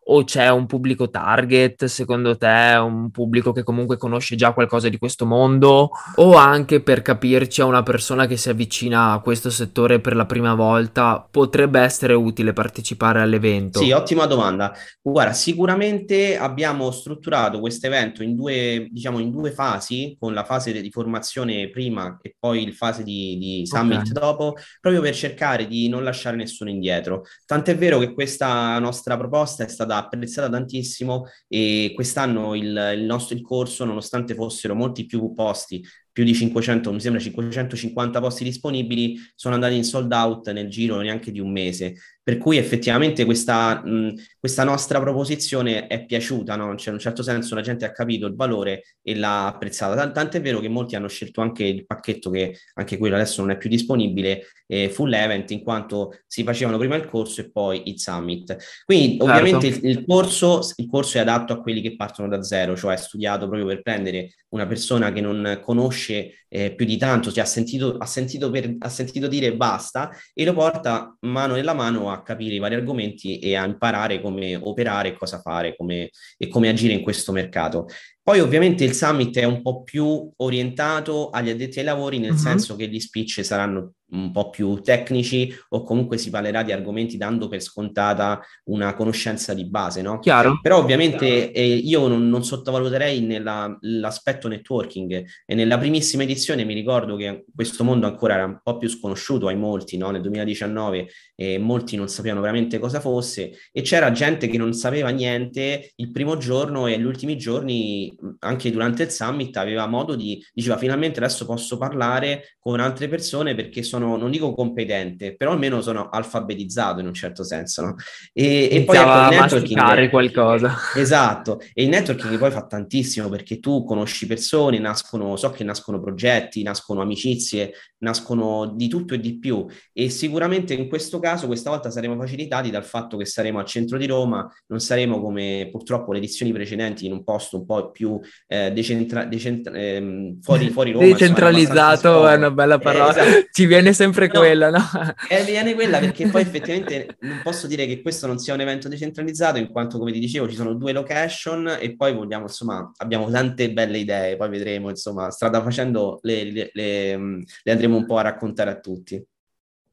o 0.06 0.25
c'è 0.25 0.49
un 0.50 0.66
pubblico 0.66 1.09
target, 1.09 1.85
secondo 1.85 2.37
te, 2.37 2.76
un 2.78 3.11
pubblico 3.11 3.52
che 3.52 3.62
comunque 3.62 3.97
conosce 3.97 4.37
già 4.37 4.52
qualcosa 4.52 4.88
di 4.88 4.99
questo 4.99 5.25
mondo 5.25 5.90
o 6.16 6.35
anche 6.35 6.80
per 6.80 7.02
capirci 7.02 7.61
a 7.61 7.66
una 7.66 7.83
persona 7.83 8.26
che 8.26 8.37
si 8.37 8.50
avvicina 8.50 9.12
a 9.12 9.21
questo 9.21 9.50
settore 9.50 10.00
per 10.00 10.16
la 10.16 10.26
prima 10.26 10.54
volta 10.54 11.26
potrebbe 11.30 11.80
essere 11.80 12.14
utile 12.14 12.52
partecipare 12.52 13.21
all'evento? 13.21 13.78
Sì, 13.78 13.92
ottima 13.92 14.26
domanda. 14.26 14.73
Guarda, 15.00 15.33
sicuramente 15.33 16.37
abbiamo 16.37 16.90
strutturato 16.90 17.61
questo 17.61 17.87
evento 17.87 18.23
in 18.23 18.35
due, 18.35 18.88
diciamo, 18.90 19.18
in 19.18 19.30
due 19.30 19.52
fasi, 19.52 20.16
con 20.18 20.35
la 20.35 20.44
fase 20.44 20.80
di 20.80 20.90
formazione 20.90 21.71
prima 21.71 22.18
e 22.21 22.35
poi 22.38 22.62
il 22.62 22.75
fase 22.75 23.02
di, 23.02 23.37
di 23.38 23.66
summit 23.66 24.00
okay. 24.00 24.12
dopo, 24.12 24.54
proprio 24.80 25.02
per 25.02 25.14
cercare 25.14 25.66
di 25.66 25.88
non 25.88 26.02
lasciare 26.04 26.37
nessuno 26.37 26.71
indietro. 26.71 27.25
Tant'è 27.47 27.76
vero 27.76 27.99
che 27.99 28.12
questa 28.12 28.78
nostra 28.78 29.03
proposta 29.16 29.64
è 29.64 29.68
stata 29.68 29.96
apprezzata 29.96 30.49
tantissimo 30.49 31.26
e 31.49 31.92
quest'anno 31.94 32.54
il, 32.54 32.92
il 32.96 33.02
nostro 33.04 33.37
il 33.37 33.42
corso, 33.42 33.84
nonostante 33.84 34.34
fossero 34.34 34.75
molti 34.75 35.06
più 35.06 35.32
posti, 35.32 35.84
più 36.14 36.23
di 36.23 36.33
500, 36.33 36.92
mi 36.92 37.00
sembra 37.00 37.21
550 37.21 38.21
posti 38.21 38.44
disponibili, 38.44 39.18
sono 39.35 39.54
andati 39.54 39.75
in 39.75 39.83
sold 39.83 40.12
out 40.12 40.49
nel 40.52 40.68
giro 40.68 41.00
neanche 41.00 41.33
di 41.33 41.40
un 41.40 41.50
mese. 41.50 41.97
Per 42.23 42.38
cui 42.38 42.56
effettivamente 42.56 43.25
questa, 43.25 43.83
mh, 43.85 44.14
questa 44.38 44.62
nostra 44.62 45.00
proposizione 45.00 45.88
è 45.88 46.06
piaciuta, 46.06 46.54
no? 46.54 46.75
cioè 46.76 46.88
in 46.90 46.94
un 46.94 47.00
certo 47.00 47.23
senso 47.25 47.56
la 47.56 47.61
gente 47.62 47.85
ha 47.85 47.90
capito 47.90 48.26
il 48.26 48.37
valore 48.37 48.85
e 49.02 49.16
l'ha 49.16 49.49
apprezzata. 49.49 50.09
Tant'è 50.11 50.40
vero 50.40 50.61
che 50.61 50.68
molti 50.68 50.94
hanno 50.94 51.09
scelto 51.09 51.40
anche 51.40 51.64
il 51.64 51.85
pacchetto 51.85 52.30
che 52.30 52.56
anche 52.75 52.97
quello 52.97 53.16
adesso 53.16 53.42
non 53.42 53.50
è 53.50 53.59
più 53.59 53.68
disponibile, 53.68 54.44
eh, 54.66 54.88
full 54.88 55.12
event, 55.12 55.50
in 55.50 55.62
quanto 55.62 56.21
si 56.26 56.44
facevano 56.44 56.78
prima 56.78 56.94
il 56.94 57.06
corso 57.06 57.40
e 57.40 57.50
poi 57.50 57.90
il 57.90 57.99
summit. 57.99 58.56
Quindi 58.85 59.18
certo. 59.18 59.25
ovviamente 59.25 59.66
il, 59.66 59.80
il, 59.83 60.04
corso, 60.06 60.61
il 60.76 60.88
corso 60.88 61.18
è 61.18 61.21
adatto 61.21 61.52
a 61.52 61.61
quelli 61.61 61.83
che 61.83 61.97
partono 61.97 62.28
da 62.28 62.42
zero, 62.42 62.76
cioè 62.76 62.94
è 62.94 62.97
studiato 62.99 63.47
proprio 63.47 63.66
per 63.66 63.83
prendere 63.83 64.30
una 64.50 64.66
persona 64.66 65.12
che 65.12 65.21
non 65.21 65.61
conosce 65.62 66.03
conosce 66.04 66.44
eh, 66.49 66.75
più 66.75 66.84
di 66.87 66.96
tanto, 66.96 67.32
cioè 67.32 67.42
ha 67.42 67.46
sentito, 67.46 67.96
ha, 67.96 68.06
sentito 68.06 68.50
per, 68.50 68.76
ha 68.78 68.88
sentito 68.88 69.26
dire 69.26 69.56
basta 69.56 70.11
e 70.32 70.44
lo 70.44 70.52
porta 70.52 71.16
mano 71.20 71.54
nella 71.54 71.75
mano 71.75 72.11
a 72.11 72.23
capire 72.23 72.54
i 72.54 72.58
vari 72.58 72.75
argomenti 72.75 73.38
e 73.38 73.56
a 73.56 73.64
imparare 73.64 74.20
come 74.20 74.54
operare, 74.56 75.16
cosa 75.16 75.40
fare 75.40 75.75
come, 75.76 76.11
e 76.37 76.49
come 76.49 76.68
agire 76.68 76.92
in 76.92 77.02
questo 77.02 77.32
mercato. 77.32 77.87
Poi 78.25 78.40
ovviamente 78.40 78.85
il 78.85 78.95
summit 78.95 79.37
è 79.37 79.45
un 79.45 79.61
po' 79.61 79.83
più 79.83 80.33
orientato 80.37 81.28
agli 81.28 81.50
addetti 81.50 81.81
ai 81.81 81.85
lavori, 81.85 82.19
nel 82.19 82.31
uh-huh. 82.31 82.37
senso 82.38 82.75
che 82.75 82.88
gli 82.88 82.99
speech 82.99 83.45
saranno 83.45 83.93
un 84.14 84.31
po' 84.31 84.50
più 84.50 84.81
tecnici 84.81 85.52
o 85.71 85.83
comunque 85.83 86.19
si 86.19 86.31
parlerà 86.31 86.62
di 86.62 86.73
argomenti 86.73 87.16
dando 87.16 87.49
per 87.49 87.61
scontata 87.61 88.40
una 88.64 88.95
conoscenza 88.95 89.52
di 89.54 89.66
base, 89.66 90.02
no? 90.02 90.21
Chiaro. 90.21 90.59
Però 90.62 90.78
ovviamente 90.78 91.52
eh, 91.52 91.66
io 91.66 92.07
non, 92.07 92.28
non 92.28 92.45
sottovaluterei 92.45 93.21
nella, 93.21 93.76
l'aspetto 93.81 94.49
networking 94.49 95.25
e 95.45 95.54
nella 95.54 95.78
primissima 95.78 96.23
edizione 96.23 96.64
mi 96.64 96.75
ricordo 96.75 97.16
che 97.16 97.45
questo 97.54 97.85
mondo 97.85 98.07
ancora 98.07 98.35
era 98.35 98.45
un 98.45 98.61
po' 98.62 98.76
più 98.76 98.88
sconosciuto 98.88 99.49
ai 99.49 99.57
molti, 99.57 99.97
no? 99.97 100.11
Nel 100.11 100.23
2019 100.23 101.09
eh, 101.37 101.59
molti 101.59 101.97
non 101.97 102.09
sapevano 102.09 102.40
veramente 102.40 102.78
cosa 102.78 103.00
fosse 103.00 103.52
e 103.73 103.83
c'era 103.83 104.12
gente 104.12 104.47
che 104.47 104.59
non 104.59 104.73
sapeva 104.73 105.09
niente 105.11 105.93
il 105.97 106.11
primo 106.11 106.37
giorno 106.37 106.87
e 106.87 106.99
gli 106.99 107.04
ultimi 107.04 107.37
giorni 107.37 108.13
anche 108.40 108.71
durante 108.71 109.04
il 109.04 109.11
summit 109.11 109.56
aveva 109.56 109.87
modo 109.87 110.14
di, 110.14 110.44
diceva 110.52 110.76
finalmente 110.76 111.18
adesso 111.18 111.44
posso 111.47 111.76
parlare 111.76 112.56
con 112.59 112.80
altre 112.80 113.09
persone 113.09 113.54
perché 113.54 113.83
sono, 113.83 114.16
non 114.16 114.30
dico 114.30 114.54
competente, 114.54 115.37
però 115.37 115.52
almeno 115.52 115.80
sono 115.80 116.09
alfabetizzato 116.09 117.00
in 117.00 117.06
un 117.06 117.14
certo 117.14 117.44
senso, 117.44 117.83
no? 117.83 117.94
E, 118.33 118.68
e 118.71 118.85
poi 118.85 118.97
ecco, 118.97 119.09
il 119.09 119.38
networking... 119.40 120.11
qualcosa. 120.11 120.76
Esatto, 121.04 121.61
e 121.73 121.83
il 121.83 121.88
networking 121.88 122.38
poi 122.38 122.50
fa 122.50 122.66
tantissimo 122.66 123.28
perché 123.28 123.61
tu 123.61 123.85
conosci 123.85 124.26
persone, 124.26 124.78
nascono, 124.78 125.37
so 125.37 125.50
che 125.50 125.64
nascono 125.64 126.00
progetti, 126.00 126.62
nascono 126.62 127.02
amicizie, 127.02 127.73
nascono 127.99 128.73
di 128.75 128.88
tutto 128.88 129.14
e 129.14 129.21
di 129.21 129.38
più 129.38 129.66
e 129.92 130.11
sicuramente 130.11 130.75
in 130.75 130.88
questo 130.88 131.18
caso 131.18 131.47
questa 131.47 131.71
volta 131.71 131.90
saremo 131.90 132.16
facilitati 132.16 132.71
dal 132.71 132.85
fatto 132.85 133.16
che 133.16 133.25
saremo 133.25 133.59
al 133.59 133.66
centro 133.66 133.99
di 133.99 134.06
Roma, 134.06 134.49
non 134.66 134.80
saremo 134.80 135.21
come 135.21 135.68
purtroppo 135.71 136.12
le 136.12 136.18
edizioni 136.18 136.52
precedenti 136.52 137.06
in 137.06 137.12
un 137.12 137.25
posto 137.25 137.56
un 137.56 137.66
po' 137.66 137.90
più 137.90 138.03
eh, 138.46 138.73
decentra- 138.73 139.25
decentra- 139.25 139.73
ehm, 139.76 140.40
fuori, 140.40 140.70
fuori 140.70 140.92
Roma. 140.92 141.06
Decentralizzato 141.06 142.26
è 142.28 142.37
una 142.37 142.50
bella 142.50 142.78
parola, 142.78 143.14
eh, 143.14 143.28
esatto. 143.28 143.46
ci 143.52 143.66
viene 143.66 143.92
sempre 143.92 144.26
no, 144.26 144.38
quella, 144.38 144.70
no? 144.70 144.82
Eh, 145.28 145.44
viene 145.44 145.75
quella 145.75 145.99
perché 145.99 146.28
poi 146.28 146.42
effettivamente 146.42 147.16
non 147.20 147.40
posso 147.42 147.66
dire 147.66 147.87
che 147.87 148.02
questo 148.02 148.26
non 148.26 148.38
sia 148.38 148.54
un 148.54 148.61
evento 148.61 148.88
decentralizzato 148.88 149.58
in 149.58 149.68
quanto 149.68 149.99
come 149.99 150.12
ti 150.12 150.18
dicevo 150.18 150.49
ci 150.49 150.56
sono 150.56 150.75
due 150.75 150.92
location 150.92 151.76
e 151.80 151.96
poi 151.96 152.14
vogliamo 152.14 152.44
insomma 152.44 152.90
abbiamo 152.96 153.30
tante 153.30 153.73
belle 153.73 153.99
idee, 153.99 154.37
poi 154.37 154.49
vedremo 154.49 154.88
insomma 154.90 155.30
strada 155.30 155.62
facendo 155.62 156.18
le, 156.23 156.44
le, 156.44 156.70
le, 156.73 157.16
le 157.62 157.73
andremo 157.73 157.96
un 157.96 158.06
po' 158.06 158.18
a 158.18 158.23
raccontare 158.23 158.70
a 158.70 158.78
tutti. 158.78 159.23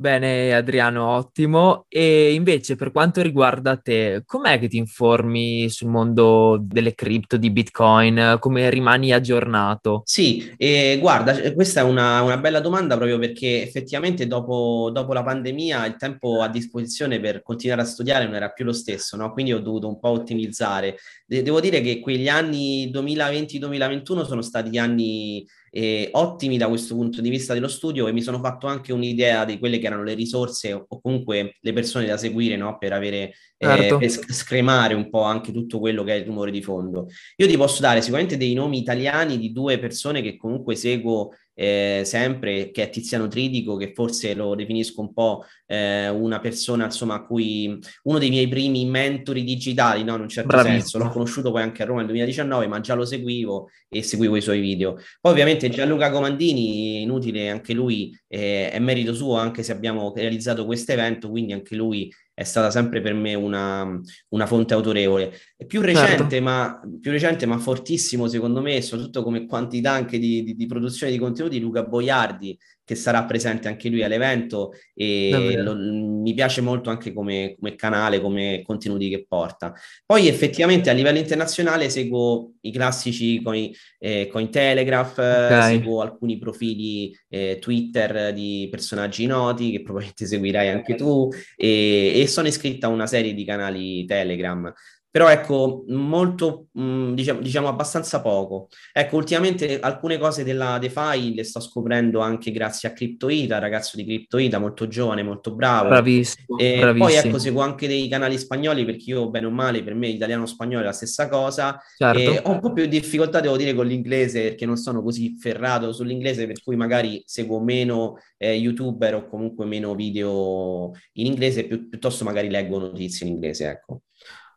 Bene 0.01 0.51
Adriano, 0.55 1.09
ottimo. 1.09 1.85
E 1.87 2.33
invece 2.33 2.75
per 2.75 2.91
quanto 2.91 3.21
riguarda 3.21 3.77
te, 3.77 4.23
com'è 4.25 4.57
che 4.57 4.67
ti 4.67 4.77
informi 4.77 5.69
sul 5.69 5.89
mondo 5.89 6.57
delle 6.59 6.95
cripto, 6.95 7.37
di 7.37 7.51
Bitcoin? 7.51 8.37
Come 8.39 8.67
rimani 8.71 9.13
aggiornato? 9.13 10.01
Sì, 10.05 10.51
eh, 10.57 10.97
guarda, 10.99 11.53
questa 11.53 11.81
è 11.81 11.83
una, 11.83 12.19
una, 12.23 12.37
bella 12.37 12.61
domanda 12.61 12.95
proprio 12.95 13.19
perché 13.19 13.61
effettivamente 13.61 14.25
dopo, 14.25 14.89
dopo, 14.91 15.13
la 15.13 15.21
pandemia 15.21 15.85
il 15.85 15.97
tempo 15.97 16.41
a 16.41 16.47
disposizione 16.47 17.19
per 17.19 17.43
continuare 17.43 17.83
a 17.83 17.85
studiare 17.85 18.25
non 18.25 18.33
era 18.33 18.49
più 18.49 18.65
lo 18.65 18.73
stesso, 18.73 19.15
no? 19.17 19.31
Quindi 19.31 19.53
ho 19.53 19.59
dovuto 19.59 19.87
un 19.87 19.99
po' 19.99 20.09
ottimizzare. 20.09 20.97
De- 21.27 21.43
devo 21.43 21.59
dire 21.59 21.79
che 21.81 21.99
quegli 21.99 22.27
anni 22.27 22.89
2020-2021 22.91 24.25
sono 24.25 24.41
stati 24.41 24.79
anni 24.79 25.45
eh, 25.73 26.09
ottimi 26.11 26.57
da 26.57 26.67
questo 26.67 26.95
punto 26.95 27.21
di 27.21 27.29
vista 27.29 27.53
dello 27.53 27.69
studio 27.69 28.07
e 28.07 28.11
mi 28.11 28.21
sono 28.21 28.39
fatto 28.39 28.67
anche 28.67 28.91
un'idea 28.91 29.45
di 29.45 29.57
quelle 29.57 29.79
che 29.79 29.87
erano 29.87 30.03
le 30.03 30.13
risorse 30.13 30.73
o 30.73 30.99
comunque 31.01 31.55
le 31.61 31.73
persone 31.73 32.05
da 32.05 32.17
seguire 32.17 32.57
no? 32.57 32.77
per 32.77 32.91
avere 32.91 33.33
eh, 33.57 33.65
certo. 33.65 33.97
per 33.97 34.09
scremare 34.09 34.93
un 34.93 35.09
po' 35.09 35.21
anche 35.21 35.53
tutto 35.53 35.79
quello 35.79 36.03
che 36.03 36.13
è 36.13 36.17
il 36.17 36.25
rumore 36.25 36.51
di 36.51 36.61
fondo. 36.61 37.07
Io 37.37 37.47
ti 37.47 37.55
posso 37.55 37.81
dare 37.81 38.01
sicuramente 38.01 38.35
dei 38.35 38.53
nomi 38.53 38.79
italiani 38.79 39.37
di 39.37 39.53
due 39.53 39.79
persone 39.79 40.21
che 40.21 40.35
comunque 40.35 40.75
seguo 40.75 41.31
eh, 41.61 42.01
sempre, 42.05 42.71
che 42.71 42.81
è 42.81 42.89
Tiziano 42.89 43.27
Tridico, 43.27 43.75
che 43.75 43.93
forse 43.93 44.33
lo 44.33 44.55
definisco 44.55 44.99
un 45.01 45.13
po' 45.13 45.45
eh, 45.67 46.09
una 46.09 46.39
persona, 46.39 46.85
insomma, 46.85 47.13
a 47.13 47.23
cui 47.23 47.77
uno 48.03 48.17
dei 48.17 48.31
miei 48.31 48.47
primi 48.47 48.83
mentori 48.85 49.43
digitali, 49.43 50.03
no? 50.03 50.15
in 50.15 50.21
un 50.21 50.27
certo 50.27 50.47
Bravissimo. 50.47 50.79
senso, 50.79 50.97
l'ho 50.97 51.09
conosciuto 51.09 51.51
poi 51.51 51.61
anche 51.61 51.83
a 51.83 51.85
Roma 51.85 51.99
nel 51.99 52.07
2019, 52.07 52.65
ma 52.65 52.79
già 52.79 52.95
lo 52.95 53.05
seguivo 53.05 53.69
e 53.87 54.01
seguivo 54.01 54.37
i 54.37 54.41
suoi 54.41 54.59
video. 54.59 54.97
Poi 55.19 55.31
ovviamente 55.31 55.69
Gianluca 55.69 56.09
Comandini, 56.09 57.03
inutile, 57.03 57.51
anche 57.51 57.73
lui 57.73 58.19
eh, 58.27 58.71
è 58.71 58.79
merito 58.79 59.13
suo, 59.13 59.37
anche 59.37 59.61
se 59.61 59.71
abbiamo 59.71 60.11
realizzato 60.15 60.65
questo 60.65 60.93
evento, 60.93 61.29
quindi 61.29 61.53
anche 61.53 61.75
lui 61.75 62.11
è 62.41 62.43
stata 62.43 62.71
sempre 62.71 63.01
per 63.01 63.13
me 63.13 63.35
una, 63.35 63.99
una 64.29 64.45
fonte 64.47 64.73
autorevole. 64.73 65.31
È 65.55 65.65
più 65.65 65.79
recente, 65.79 66.27
certo. 66.29 66.41
ma, 66.41 66.81
più 66.99 67.11
recente, 67.11 67.45
ma 67.45 67.59
fortissimo 67.59 68.27
secondo 68.27 68.61
me, 68.61 68.81
soprattutto 68.81 69.21
come 69.21 69.45
quantità 69.45 69.91
anche 69.91 70.17
di, 70.17 70.43
di, 70.43 70.55
di 70.55 70.65
produzione 70.65 71.11
di 71.11 71.19
contenuti, 71.19 71.59
Luca 71.59 71.83
Boiardi, 71.83 72.57
che 72.91 72.97
sarà 72.97 73.23
presente 73.23 73.69
anche 73.69 73.87
lui 73.87 74.03
all'evento 74.03 74.73
e 74.93 75.55
lo, 75.55 75.73
mi 75.77 76.33
piace 76.33 76.59
molto 76.59 76.89
anche 76.89 77.13
come, 77.13 77.55
come, 77.57 77.75
canale, 77.75 78.19
come 78.19 78.63
contenuti 78.65 79.07
che 79.07 79.25
porta. 79.25 79.73
Poi 80.05 80.27
effettivamente 80.27 80.89
a 80.89 80.93
livello 80.93 81.17
internazionale 81.17 81.89
seguo 81.89 82.55
i 82.61 82.71
classici 82.73 83.41
coin, 83.41 83.71
eh, 83.97 84.27
Cointelegraph, 84.27 85.17
okay. 85.19 85.77
seguo 85.77 86.01
alcuni 86.01 86.37
profili 86.37 87.17
eh, 87.29 87.59
Twitter 87.61 88.33
di 88.33 88.67
personaggi 88.69 89.25
noti 89.25 89.71
che 89.71 89.79
probabilmente 89.81 90.25
seguirai 90.25 90.67
anche 90.67 90.95
tu 90.95 91.29
e, 91.55 92.19
e 92.19 92.27
sono 92.27 92.49
iscritta 92.49 92.87
a 92.87 92.89
una 92.89 93.07
serie 93.07 93.33
di 93.33 93.45
canali 93.45 94.03
Telegram. 94.03 94.69
Però 95.11 95.27
ecco, 95.27 95.83
molto, 95.89 96.67
mh, 96.71 96.83
mm, 96.83 97.13
diciamo, 97.13 97.41
diciamo, 97.41 97.67
abbastanza 97.67 98.21
poco. 98.21 98.69
Ecco, 98.93 99.17
ultimamente 99.17 99.77
alcune 99.81 100.17
cose 100.17 100.45
della 100.45 100.77
DeFi 100.79 101.35
le 101.35 101.43
sto 101.43 101.59
scoprendo 101.59 102.21
anche 102.21 102.49
grazie 102.51 102.87
a 102.87 102.93
CryptoIta, 102.93 103.59
ragazzo 103.59 103.97
di 103.97 104.05
CryptoIta, 104.05 104.57
molto 104.57 104.87
giovane, 104.87 105.21
molto 105.21 105.53
bravo. 105.53 105.89
Bravissimo, 105.89 106.57
e 106.57 106.77
bravissimo. 106.79 107.05
Poi 107.05 107.15
ecco, 107.15 107.39
seguo 107.39 107.61
anche 107.61 107.87
dei 107.89 108.07
canali 108.07 108.37
spagnoli 108.37 108.85
perché 108.85 109.03
io, 109.07 109.29
bene 109.29 109.47
o 109.47 109.49
male, 109.49 109.83
per 109.83 109.95
me 109.95 110.07
italiano-spagnolo 110.07 110.81
è 110.81 110.85
la 110.85 110.93
stessa 110.93 111.27
cosa. 111.27 111.77
Certo. 111.97 112.17
E 112.17 112.39
ho 112.41 112.51
un 112.51 112.61
po' 112.61 112.71
più 112.71 112.85
di 112.85 112.97
difficoltà, 113.01 113.41
devo 113.41 113.57
dire, 113.57 113.73
con 113.73 113.87
l'inglese 113.87 114.41
perché 114.43 114.65
non 114.65 114.77
sono 114.77 115.03
così 115.03 115.35
ferrato 115.37 115.91
sull'inglese, 115.91 116.47
per 116.47 116.63
cui 116.63 116.77
magari 116.77 117.21
seguo 117.25 117.59
meno 117.59 118.17
eh, 118.37 118.53
youtuber 118.53 119.15
o 119.15 119.27
comunque 119.27 119.65
meno 119.65 119.93
video 119.93 120.91
in 121.13 121.25
inglese, 121.25 121.65
pi- 121.65 121.89
piuttosto 121.89 122.23
magari 122.23 122.49
leggo 122.49 122.79
notizie 122.79 123.27
in 123.27 123.33
inglese, 123.33 123.67
ecco. 123.67 124.03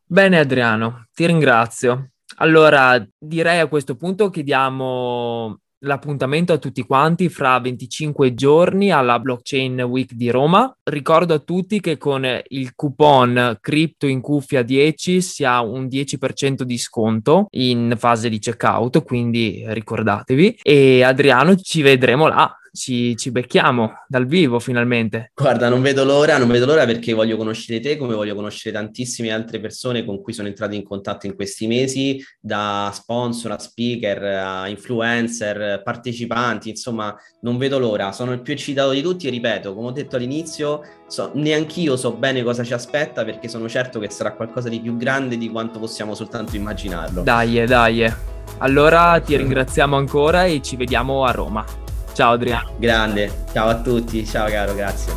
Bene 0.06 0.38
Adriano, 0.38 1.06
ti 1.14 1.26
ringrazio. 1.26 2.10
Allora, 2.36 3.02
direi 3.18 3.60
a 3.60 3.68
questo 3.68 3.96
punto 3.96 4.28
che 4.28 4.42
diamo 4.42 5.60
l'appuntamento 5.84 6.52
a 6.52 6.58
tutti 6.58 6.82
quanti 6.82 7.28
fra 7.28 7.58
25 7.58 8.34
giorni 8.34 8.90
alla 8.90 9.18
Blockchain 9.18 9.80
Week 9.82 10.12
di 10.12 10.30
Roma. 10.30 10.74
Ricordo 10.82 11.34
a 11.34 11.38
tutti 11.38 11.80
che 11.80 11.96
con 11.96 12.26
il 12.48 12.74
coupon 12.74 13.56
Crypto 13.60 14.06
in 14.06 14.20
cuffia 14.20 14.62
10 14.62 15.22
si 15.22 15.44
ha 15.44 15.62
un 15.62 15.86
10% 15.86 16.62
di 16.62 16.76
sconto 16.76 17.46
in 17.52 17.94
fase 17.96 18.28
di 18.28 18.38
checkout, 18.38 19.02
quindi 19.04 19.64
ricordatevi. 19.66 20.58
E 20.62 21.02
Adriano, 21.02 21.56
ci 21.56 21.80
vedremo 21.80 22.28
là 22.28 22.54
ci, 22.74 23.16
ci, 23.16 23.30
becchiamo 23.30 24.04
dal 24.08 24.26
vivo 24.26 24.58
finalmente. 24.58 25.30
Guarda, 25.34 25.68
non 25.68 25.80
vedo 25.80 26.04
l'ora, 26.04 26.36
non 26.38 26.48
vedo 26.48 26.66
l'ora 26.66 26.84
perché 26.84 27.12
voglio 27.12 27.36
conoscere 27.36 27.80
te 27.80 27.96
come 27.96 28.14
voglio 28.14 28.34
conoscere 28.34 28.74
tantissime 28.74 29.30
altre 29.30 29.60
persone 29.60 30.04
con 30.04 30.20
cui 30.20 30.32
sono 30.32 30.48
entrato 30.48 30.74
in 30.74 30.82
contatto 30.82 31.26
in 31.26 31.34
questi 31.34 31.66
mesi, 31.66 32.22
da 32.40 32.90
sponsor 32.92 33.52
a 33.52 33.58
speaker 33.58 34.22
a 34.24 34.68
influencer, 34.68 35.82
partecipanti, 35.82 36.70
insomma, 36.70 37.14
non 37.42 37.56
vedo 37.56 37.78
l'ora. 37.78 38.12
Sono 38.12 38.32
il 38.32 38.42
più 38.42 38.52
eccitato 38.52 38.90
di 38.90 39.02
tutti 39.02 39.28
e 39.28 39.30
ripeto, 39.30 39.74
come 39.74 39.88
ho 39.88 39.92
detto 39.92 40.16
all'inizio, 40.16 40.82
so, 41.06 41.30
neanch'io 41.34 41.96
so 41.96 42.12
bene 42.12 42.42
cosa 42.42 42.64
ci 42.64 42.72
aspetta 42.72 43.24
perché 43.24 43.48
sono 43.48 43.68
certo 43.68 44.00
che 44.00 44.10
sarà 44.10 44.32
qualcosa 44.32 44.68
di 44.68 44.80
più 44.80 44.96
grande 44.96 45.38
di 45.38 45.48
quanto 45.48 45.78
possiamo 45.78 46.14
soltanto 46.14 46.56
immaginarlo. 46.56 47.22
Dai, 47.22 47.64
dai. 47.66 48.12
Allora 48.58 49.20
ti 49.20 49.36
ringraziamo 49.36 49.96
ancora 49.96 50.44
e 50.44 50.60
ci 50.60 50.76
vediamo 50.76 51.24
a 51.24 51.30
Roma. 51.30 51.82
Ciao 52.14 52.34
Adriano. 52.34 52.70
Grande, 52.76 53.44
ciao 53.52 53.68
a 53.68 53.74
tutti, 53.80 54.24
ciao 54.24 54.48
caro, 54.48 54.72
grazie. 54.74 55.12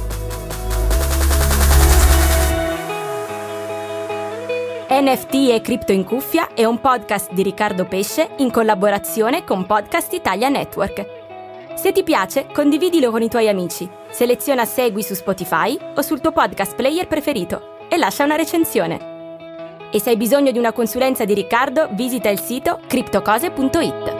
NFT 4.89 5.51
e 5.51 5.62
Cripto 5.62 5.91
in 5.91 6.03
Cuffia 6.03 6.55
è 6.55 6.65
un 6.65 6.81
podcast 6.81 7.31
di 7.31 7.43
Riccardo 7.43 7.86
Pesce 7.86 8.31
in 8.38 8.49
collaborazione 8.49 9.43
con 9.43 9.67
Podcast 9.67 10.12
Italia 10.13 10.49
Network. 10.49 11.05
Se 11.75 11.91
ti 11.91 12.01
piace, 12.01 12.47
condividilo 12.51 13.12
con 13.12 13.21
i 13.21 13.29
tuoi 13.29 13.47
amici, 13.47 13.88
seleziona 14.10 14.65
Segui 14.65 15.03
su 15.03 15.13
Spotify 15.13 15.77
o 15.95 16.01
sul 16.01 16.19
tuo 16.19 16.31
podcast 16.31 16.73
player 16.73 17.07
preferito 17.07 17.86
e 17.89 17.97
lascia 17.97 18.23
una 18.23 18.36
recensione. 18.36 19.15
E 19.91 19.99
se 19.99 20.10
hai 20.10 20.17
bisogno 20.17 20.49
di 20.49 20.57
una 20.57 20.73
consulenza 20.73 21.25
di 21.25 21.36
Riccardo, 21.36 21.89
visita 21.91 22.29
il 22.29 22.39
sito 22.39 22.79
criptocose.it. 22.88 24.16